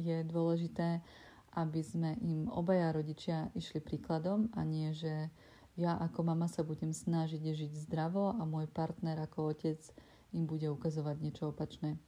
je 0.00 0.24
dôležité, 0.24 1.04
aby 1.52 1.84
sme 1.84 2.16
im 2.24 2.48
obaja 2.48 2.96
rodičia 2.96 3.52
išli 3.52 3.84
príkladom 3.84 4.48
a 4.56 4.64
nie, 4.64 4.96
že 4.96 5.28
ja 5.76 6.00
ako 6.00 6.32
mama 6.32 6.48
sa 6.48 6.64
budem 6.64 6.96
snažiť 6.96 7.44
žiť 7.44 7.72
zdravo 7.84 8.32
a 8.32 8.40
môj 8.48 8.64
partner 8.72 9.20
ako 9.20 9.52
otec 9.52 9.84
im 10.32 10.48
bude 10.48 10.72
ukazovať 10.72 11.16
niečo 11.20 11.52
opačné. 11.52 12.00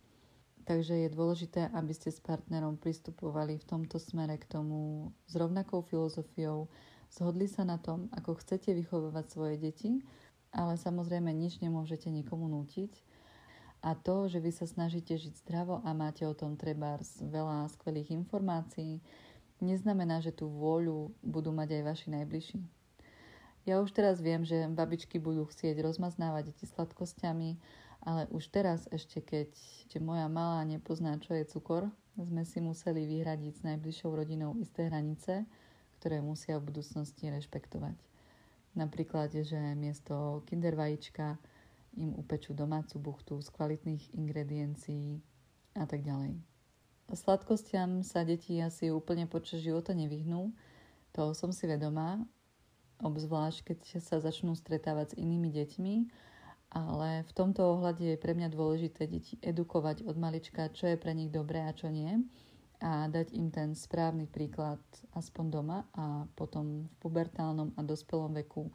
Takže 0.69 1.09
je 1.09 1.09
dôležité, 1.09 1.73
aby 1.73 1.97
ste 1.97 2.13
s 2.13 2.21
partnerom 2.21 2.77
pristupovali 2.77 3.57
v 3.57 3.65
tomto 3.65 3.97
smere 3.97 4.37
k 4.37 4.45
tomu 4.45 5.09
s 5.25 5.33
rovnakou 5.33 5.81
filozofiou, 5.81 6.69
zhodli 7.09 7.49
sa 7.49 7.65
na 7.65 7.81
tom, 7.81 8.13
ako 8.13 8.37
chcete 8.37 8.77
vychovávať 8.77 9.33
svoje 9.33 9.57
deti, 9.57 10.05
ale 10.53 10.77
samozrejme 10.77 11.33
nič 11.33 11.65
nemôžete 11.65 12.13
nikomu 12.13 12.53
nútiť. 12.53 12.93
A 13.81 13.97
to, 13.97 14.29
že 14.29 14.45
vy 14.45 14.53
sa 14.53 14.69
snažíte 14.69 15.17
žiť 15.17 15.41
zdravo 15.41 15.81
a 15.89 15.97
máte 15.97 16.29
o 16.29 16.37
tom 16.37 16.61
treba 16.61 17.01
veľa 17.17 17.73
skvelých 17.73 18.13
informácií, 18.13 19.01
neznamená, 19.65 20.21
že 20.21 20.37
tú 20.37 20.53
vôľu 20.53 21.17
budú 21.25 21.49
mať 21.49 21.81
aj 21.81 21.83
vaši 21.97 22.07
najbližší. 22.13 22.61
Ja 23.65 23.81
už 23.81 23.97
teraz 23.97 24.21
viem, 24.21 24.45
že 24.45 24.69
babičky 24.69 25.17
budú 25.17 25.49
chcieť 25.49 25.81
rozmaznávať 25.81 26.53
deti 26.53 26.69
sladkosťami, 26.69 27.57
ale 28.03 28.31
už 28.31 28.51
teraz, 28.51 28.87
ešte 28.91 29.19
keď 29.21 29.51
moja 29.99 30.31
malá 30.31 30.63
nepozná, 30.63 31.19
čo 31.19 31.35
je 31.35 31.49
cukor, 31.49 31.91
sme 32.19 32.43
si 32.43 32.59
museli 32.59 33.07
vyhradiť 33.07 33.53
s 33.59 33.67
najbližšou 33.67 34.11
rodinou 34.11 34.59
isté 34.59 34.91
hranice, 34.91 35.47
ktoré 35.99 36.23
musia 36.23 36.59
v 36.59 36.71
budúcnosti 36.71 37.31
rešpektovať. 37.31 37.95
Napríklad, 38.79 39.35
že 39.35 39.59
miesto 39.75 40.43
kinder 40.47 40.79
vajíčka 40.79 41.39
im 41.99 42.15
upečú 42.15 42.55
domácu 42.55 42.99
buchtu 43.03 43.43
z 43.43 43.49
kvalitných 43.51 44.15
ingrediencií 44.15 45.19
a 45.75 45.87
tak 45.87 46.07
ďalej. 46.07 46.39
Sladkostiam 47.11 48.05
sa 48.05 48.23
deti 48.23 48.61
asi 48.61 48.93
úplne 48.93 49.27
počas 49.27 49.65
života 49.65 49.97
nevyhnú, 49.97 50.53
toho 51.11 51.33
som 51.33 51.51
si 51.51 51.65
vedomá, 51.67 52.21
obzvlášť 53.01 53.73
keď 53.73 53.79
sa 53.99 54.21
začnú 54.21 54.53
stretávať 54.55 55.15
s 55.15 55.19
inými 55.19 55.51
deťmi 55.51 55.95
ale 56.69 57.25
v 57.25 57.33
tomto 57.33 57.77
ohľade 57.77 58.05
je 58.05 58.21
pre 58.21 58.37
mňa 58.37 58.49
dôležité 58.53 59.09
deti 59.09 59.41
edukovať 59.41 60.05
od 60.05 60.17
malička, 60.21 60.69
čo 60.73 60.89
je 60.89 61.01
pre 61.01 61.17
nich 61.17 61.33
dobré 61.33 61.65
a 61.65 61.73
čo 61.73 61.89
nie 61.89 62.23
a 62.79 63.11
dať 63.11 63.35
im 63.35 63.51
ten 63.51 63.75
správny 63.75 64.31
príklad 64.31 64.79
aspoň 65.15 65.45
doma 65.51 65.79
a 65.99 66.31
potom 66.39 66.87
v 66.87 66.95
pubertálnom 67.03 67.75
a 67.75 67.81
dospelom 67.83 68.39
veku 68.39 68.71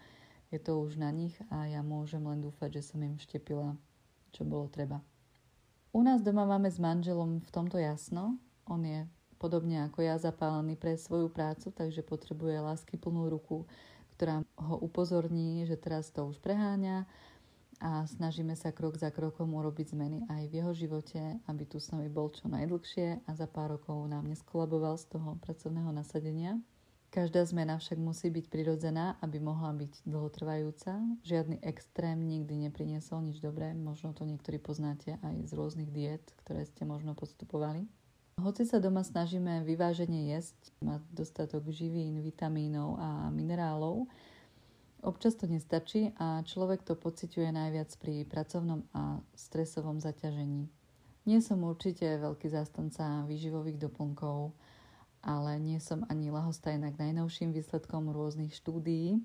je 0.51 0.59
to 0.59 0.75
už 0.83 0.99
na 0.99 1.09
nich 1.09 1.33
a 1.49 1.65
ja 1.65 1.81
môžem 1.81 2.21
len 2.21 2.43
dúfať, 2.43 2.77
že 2.79 2.93
som 2.93 2.99
im 3.01 3.15
vštepila, 3.15 3.73
čo 4.35 4.43
bolo 4.43 4.67
treba. 4.69 5.01
U 5.95 6.03
nás 6.03 6.21
doma 6.21 6.43
máme 6.43 6.69
s 6.69 6.77
manželom 6.77 7.41
v 7.41 7.49
tomto 7.49 7.79
jasno. 7.79 8.37
On 8.67 8.81
je 8.83 9.07
podobne 9.39 9.87
ako 9.87 10.03
ja 10.03 10.19
zapálený 10.19 10.75
pre 10.75 10.99
svoju 10.99 11.31
prácu, 11.31 11.71
takže 11.73 12.05
potrebuje 12.05 12.59
lásky 12.59 12.99
plnú 12.99 13.31
ruku, 13.31 13.65
ktorá 14.13 14.45
ho 14.59 14.75
upozorní, 14.83 15.65
že 15.65 15.79
teraz 15.79 16.11
to 16.13 16.27
už 16.27 16.37
preháňa 16.43 17.07
a 17.79 18.05
snažíme 18.05 18.53
sa 18.53 18.69
krok 18.69 18.99
za 18.99 19.09
krokom 19.09 19.53
urobiť 19.55 19.95
zmeny 19.95 20.25
aj 20.29 20.43
v 20.49 20.53
jeho 20.61 20.73
živote, 20.75 21.21
aby 21.47 21.63
tu 21.65 21.81
s 21.81 21.89
nami 21.89 22.11
bol 22.11 22.29
čo 22.29 22.45
najdlhšie 22.51 23.25
a 23.25 23.31
za 23.33 23.47
pár 23.47 23.77
rokov 23.77 24.05
nám 24.09 24.29
neskolaboval 24.29 24.99
z 24.99 25.13
toho 25.13 25.37
pracovného 25.41 25.89
nasadenia. 25.89 26.61
Každá 27.13 27.45
zmena 27.45 27.77
však 27.77 28.01
musí 28.01 28.33
byť 28.33 28.49
prirodzená, 28.49 29.21
aby 29.21 29.37
mohla 29.37 29.69
byť 29.77 30.01
dlhotrvajúca. 30.01 30.97
Žiadny 31.21 31.61
extrém 31.61 32.17
nikdy 32.17 32.65
nepriniesol 32.65 33.21
nič 33.21 33.37
dobré, 33.37 33.77
možno 33.77 34.17
to 34.17 34.25
niektorí 34.25 34.57
poznáte 34.57 35.21
aj 35.21 35.45
z 35.45 35.51
rôznych 35.53 35.93
diet, 35.93 36.25
ktoré 36.41 36.65
ste 36.65 36.89
možno 36.89 37.13
podstupovali. 37.13 37.85
Hoci 38.41 38.65
sa 38.65 38.81
doma 38.81 39.05
snažíme 39.05 39.61
vyvážene 39.61 40.33
jesť, 40.33 40.57
mať 40.81 41.05
dostatok 41.13 41.69
živín, 41.69 42.17
vitamínov 42.25 42.97
a 42.97 43.29
minerálov, 43.29 44.09
Občas 45.03 45.35
to 45.35 45.51
nestačí 45.51 46.15
a 46.15 46.39
človek 46.47 46.79
to 46.87 46.95
pociťuje 46.95 47.51
najviac 47.51 47.91
pri 47.99 48.23
pracovnom 48.23 48.87
a 48.95 49.19
stresovom 49.35 49.99
zaťažení. 49.99 50.71
Nie 51.27 51.43
som 51.43 51.59
určite 51.67 52.07
veľký 52.23 52.47
zástanca 52.47 53.27
výživových 53.27 53.83
doplnkov, 53.83 54.55
ale 55.19 55.59
nie 55.59 55.75
som 55.83 56.07
ani 56.07 56.31
lahostajná 56.31 56.95
k 56.95 57.03
najnovším 57.03 57.51
výsledkom 57.51 58.15
rôznych 58.15 58.55
štúdií 58.55 59.19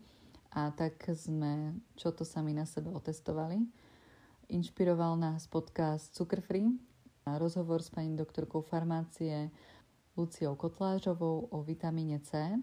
a 0.51 0.75
tak 0.75 0.99
sme 1.15 1.79
čo 1.95 2.11
to 2.11 2.27
sami 2.27 2.59
na 2.59 2.67
sebe 2.67 2.91
otestovali. 2.91 3.63
Inšpiroval 4.51 5.15
nás 5.15 5.47
podcast 5.47 6.11
Cukrfree 6.11 6.75
a 7.23 7.39
rozhovor 7.39 7.87
s 7.87 7.95
pani 7.95 8.19
doktorkou 8.19 8.67
farmácie 8.67 9.55
Luciou 10.19 10.59
Kotlážovou 10.59 11.47
o 11.55 11.63
vitamíne 11.63 12.19
C, 12.27 12.59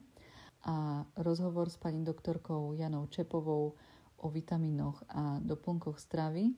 a 0.65 1.05
rozhovor 1.17 1.69
s 1.69 1.77
pani 1.77 2.01
doktorkou 2.01 2.73
Janou 2.73 3.05
Čepovou 3.07 3.73
o 4.17 4.27
vitamínoch 4.29 5.03
a 5.09 5.39
doplnkoch 5.39 5.99
stravy. 5.99 6.57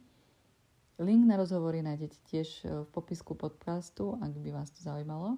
Link 0.98 1.28
na 1.28 1.38
rozhovory 1.38 1.84
nájdete 1.84 2.18
tiež 2.26 2.50
v 2.66 2.88
popisku 2.90 3.36
podcastu, 3.36 4.18
ak 4.18 4.34
by 4.34 4.50
vás 4.50 4.72
to 4.72 4.82
zaujímalo. 4.82 5.38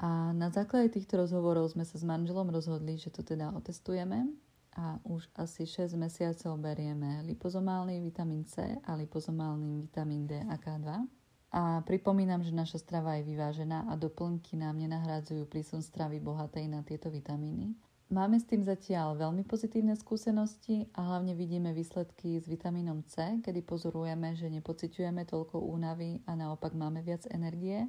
A 0.00 0.32
na 0.32 0.50
základe 0.50 0.92
týchto 0.92 1.16
rozhovorov 1.20 1.72
sme 1.72 1.84
sa 1.84 1.96
s 1.96 2.04
manželom 2.04 2.48
rozhodli, 2.48 2.96
že 2.96 3.12
to 3.12 3.22
teda 3.22 3.52
otestujeme 3.52 4.32
a 4.76 4.96
už 5.04 5.28
asi 5.36 5.66
6 5.66 5.92
mesiacov 5.98 6.56
berieme 6.56 7.20
lipozomálny 7.28 8.00
vitamín 8.00 8.48
C 8.48 8.80
a 8.80 8.96
lipozomálny 8.96 9.84
vitamín 9.84 10.26
D 10.26 10.40
a 10.40 10.56
K2. 10.56 11.19
A 11.50 11.82
pripomínam, 11.82 12.46
že 12.46 12.54
naša 12.54 12.78
strava 12.78 13.18
je 13.18 13.26
vyvážená 13.26 13.90
a 13.90 13.98
doplnky 13.98 14.54
nám 14.54 14.78
nenahrádzajú 14.78 15.50
prísun 15.50 15.82
stravy 15.82 16.22
bohatej 16.22 16.70
na 16.70 16.86
tieto 16.86 17.10
vitamíny. 17.10 17.74
Máme 18.10 18.38
s 18.38 18.46
tým 18.46 18.62
zatiaľ 18.62 19.14
veľmi 19.14 19.46
pozitívne 19.46 19.94
skúsenosti 19.94 20.86
a 20.98 21.10
hlavne 21.10 21.34
vidíme 21.34 21.70
výsledky 21.70 22.42
s 22.42 22.46
vitamínom 22.50 23.06
C, 23.06 23.38
kedy 23.38 23.62
pozorujeme, 23.62 24.34
že 24.34 24.50
nepociťujeme 24.50 25.22
toľko 25.26 25.62
únavy 25.62 26.18
a 26.26 26.34
naopak 26.34 26.74
máme 26.74 27.06
viac 27.06 27.26
energie 27.30 27.86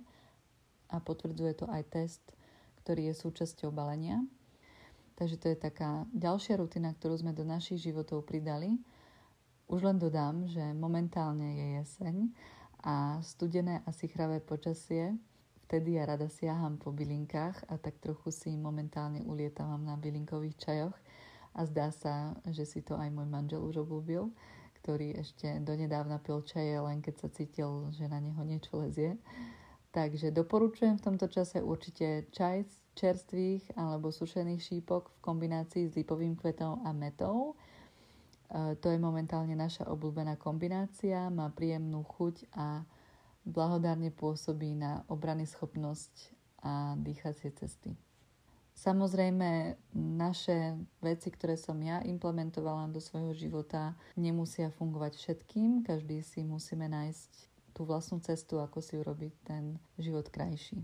a 0.89 1.01
potvrdzuje 1.01 1.53
to 1.57 1.65
aj 1.69 1.89
test, 1.89 2.21
ktorý 2.85 3.09
je 3.09 3.15
súčasťou 3.17 3.73
balenia. 3.73 4.21
Takže 5.17 5.37
to 5.37 5.53
je 5.53 5.57
taká 5.57 6.05
ďalšia 6.13 6.57
rutina, 6.57 6.93
ktorú 6.97 7.17
sme 7.17 7.33
do 7.33 7.45
našich 7.45 7.81
životov 7.81 8.25
pridali. 8.25 8.77
Už 9.69 9.85
len 9.85 10.01
dodám, 10.01 10.45
že 10.49 10.61
momentálne 10.77 11.45
je 11.45 11.65
jeseň 11.81 12.15
a 12.83 13.21
studené 13.21 13.81
a 13.85 13.89
sichravé 13.91 14.39
počasie 14.39 15.17
vtedy 15.71 15.95
ja 15.95 16.03
rada 16.03 16.27
siaham 16.27 16.75
po 16.75 16.91
bylinkách 16.91 17.71
a 17.71 17.79
tak 17.79 17.95
trochu 18.03 18.27
si 18.27 18.51
momentálne 18.59 19.23
ulietávam 19.23 19.79
na 19.79 19.95
bylinkových 19.95 20.59
čajoch 20.59 20.95
a 21.55 21.63
zdá 21.63 21.95
sa, 21.95 22.35
že 22.51 22.67
si 22.67 22.83
to 22.83 22.99
aj 22.99 23.07
môj 23.07 23.23
manžel 23.31 23.63
už 23.63 23.87
obľúbil, 23.87 24.35
ktorý 24.83 25.15
ešte 25.15 25.47
donedávna 25.63 26.19
pil 26.19 26.43
čaje, 26.43 26.75
len 26.75 26.99
keď 26.99 27.15
sa 27.23 27.31
cítil, 27.31 27.87
že 27.95 28.11
na 28.11 28.19
neho 28.19 28.43
niečo 28.43 28.83
lezie. 28.83 29.15
Takže 29.95 30.35
doporučujem 30.35 30.99
v 30.99 31.05
tomto 31.07 31.31
čase 31.31 31.63
určite 31.63 32.27
čaj 32.35 32.67
z 32.67 32.73
čerstvých 32.99 33.71
alebo 33.79 34.11
sušených 34.11 34.59
šípok 34.59 35.07
v 35.07 35.17
kombinácii 35.23 35.87
s 35.87 35.95
lipovým 35.95 36.35
kvetom 36.35 36.83
a 36.83 36.91
metou. 36.91 37.55
E, 38.51 38.75
to 38.75 38.91
je 38.91 38.99
momentálne 38.99 39.55
naša 39.55 39.87
obľúbená 39.87 40.35
kombinácia, 40.35 41.31
má 41.31 41.47
príjemnú 41.55 42.03
chuť 42.03 42.51
a 42.51 42.83
blahodárne 43.47 44.11
pôsobí 44.11 44.75
na 44.75 45.07
obrany 45.07 45.47
schopnosť 45.47 46.35
a 46.61 46.93
dýchacie 46.99 47.49
cesty. 47.57 47.95
Samozrejme, 48.77 49.77
naše 49.93 50.73
veci, 51.03 51.29
ktoré 51.29 51.53
som 51.53 51.77
ja 51.81 52.01
implementovala 52.01 52.89
do 52.89 52.97
svojho 52.97 53.33
života, 53.37 53.93
nemusia 54.17 54.73
fungovať 54.73 55.21
všetkým. 55.21 55.85
Každý 55.85 56.25
si 56.25 56.41
musíme 56.41 56.89
nájsť 56.89 57.31
tú 57.77 57.85
vlastnú 57.85 58.19
cestu, 58.25 58.57
ako 58.57 58.81
si 58.81 58.97
urobiť 58.97 59.33
ten 59.45 59.77
život 60.01 60.27
krajší. 60.33 60.81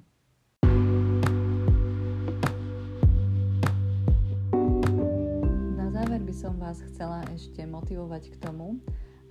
By 6.28 6.36
som 6.36 6.60
vás 6.60 6.84
chcela 6.92 7.24
ešte 7.32 7.63
motivovať 7.63 8.36
k 8.36 8.40
tomu, 8.44 8.84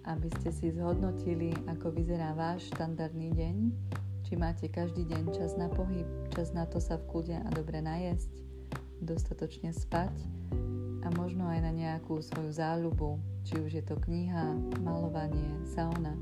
aby 0.09 0.33
ste 0.41 0.49
si 0.49 0.73
zhodnotili, 0.73 1.53
ako 1.69 1.93
vyzerá 1.93 2.33
váš 2.33 2.73
štandardný 2.73 3.37
deň, 3.37 3.57
či 4.25 4.33
máte 4.41 4.65
každý 4.73 5.05
deň 5.05 5.29
čas 5.37 5.61
na 5.61 5.69
pohyb, 5.69 6.09
čas 6.33 6.57
na 6.57 6.65
to 6.65 6.81
sa 6.81 6.97
v 6.97 7.05
kľude 7.05 7.37
a 7.37 7.49
dobre 7.53 7.85
najesť, 7.85 8.33
dostatočne 9.05 9.77
spať 9.77 10.09
a 11.05 11.13
možno 11.13 11.45
aj 11.45 11.69
na 11.69 11.73
nejakú 11.77 12.17
svoju 12.25 12.49
záľubu, 12.57 13.21
či 13.45 13.61
už 13.61 13.77
je 13.77 13.85
to 13.85 14.01
kniha, 14.01 14.57
malovanie, 14.81 15.53
sauna. 15.77 16.17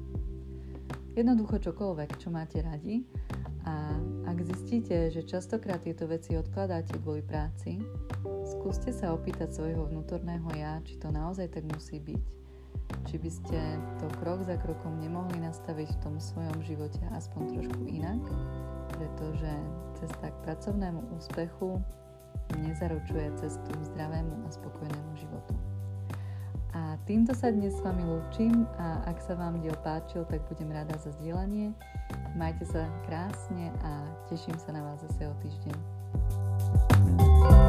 Jednoducho 1.14 1.62
čokoľvek, 1.62 2.18
čo 2.18 2.34
máte 2.34 2.58
radi 2.66 3.06
a 3.62 3.94
ak 4.26 4.42
zistíte, 4.42 5.14
že 5.14 5.22
častokrát 5.22 5.86
tieto 5.86 6.10
veci 6.10 6.34
odkladáte 6.34 6.98
kvôli 6.98 7.22
práci, 7.22 7.78
skúste 8.64 8.96
sa 8.96 9.12
opýtať 9.12 9.60
svojho 9.60 9.92
vnútorného 9.92 10.48
ja, 10.56 10.80
či 10.88 10.96
to 10.96 11.12
naozaj 11.12 11.52
tak 11.52 11.68
musí 11.68 12.00
byť 12.00 12.24
či 13.04 13.20
by 13.20 13.28
ste 13.28 13.60
to 14.00 14.08
krok 14.24 14.40
za 14.48 14.56
krokom 14.56 15.04
nemohli 15.04 15.36
nastaviť 15.36 15.92
v 15.92 16.00
tom 16.00 16.16
svojom 16.16 16.64
živote 16.64 17.04
aspoň 17.12 17.60
trošku 17.60 17.84
inak, 17.92 18.24
pretože 18.88 19.52
cesta 20.00 20.32
k 20.32 20.36
pracovnému 20.48 21.12
úspechu 21.12 21.76
nezaručuje 22.56 23.36
cestu 23.36 23.68
k 23.68 23.84
zdravému 23.92 24.32
a 24.32 24.48
spokojnému 24.48 25.12
životu. 25.20 25.52
A 26.72 26.96
týmto 27.04 27.36
sa 27.36 27.52
dnes 27.52 27.76
s 27.76 27.84
vami 27.84 28.00
lúčim 28.00 28.64
a 28.80 29.04
ak 29.04 29.20
sa 29.20 29.36
vám 29.36 29.60
diel 29.60 29.76
páčil, 29.84 30.24
tak 30.24 30.40
budem 30.48 30.72
rada 30.72 30.96
za 30.96 31.12
zdieľanie. 31.20 31.76
Majte 32.32 32.64
sa 32.64 32.88
krásne 33.04 33.76
a 33.84 34.08
teším 34.32 34.56
sa 34.56 34.72
na 34.72 34.80
vás 34.88 35.04
zase 35.04 35.28
o 35.28 35.36
týždeň. 35.44 35.76
thank 37.14 37.52
you 37.52 37.63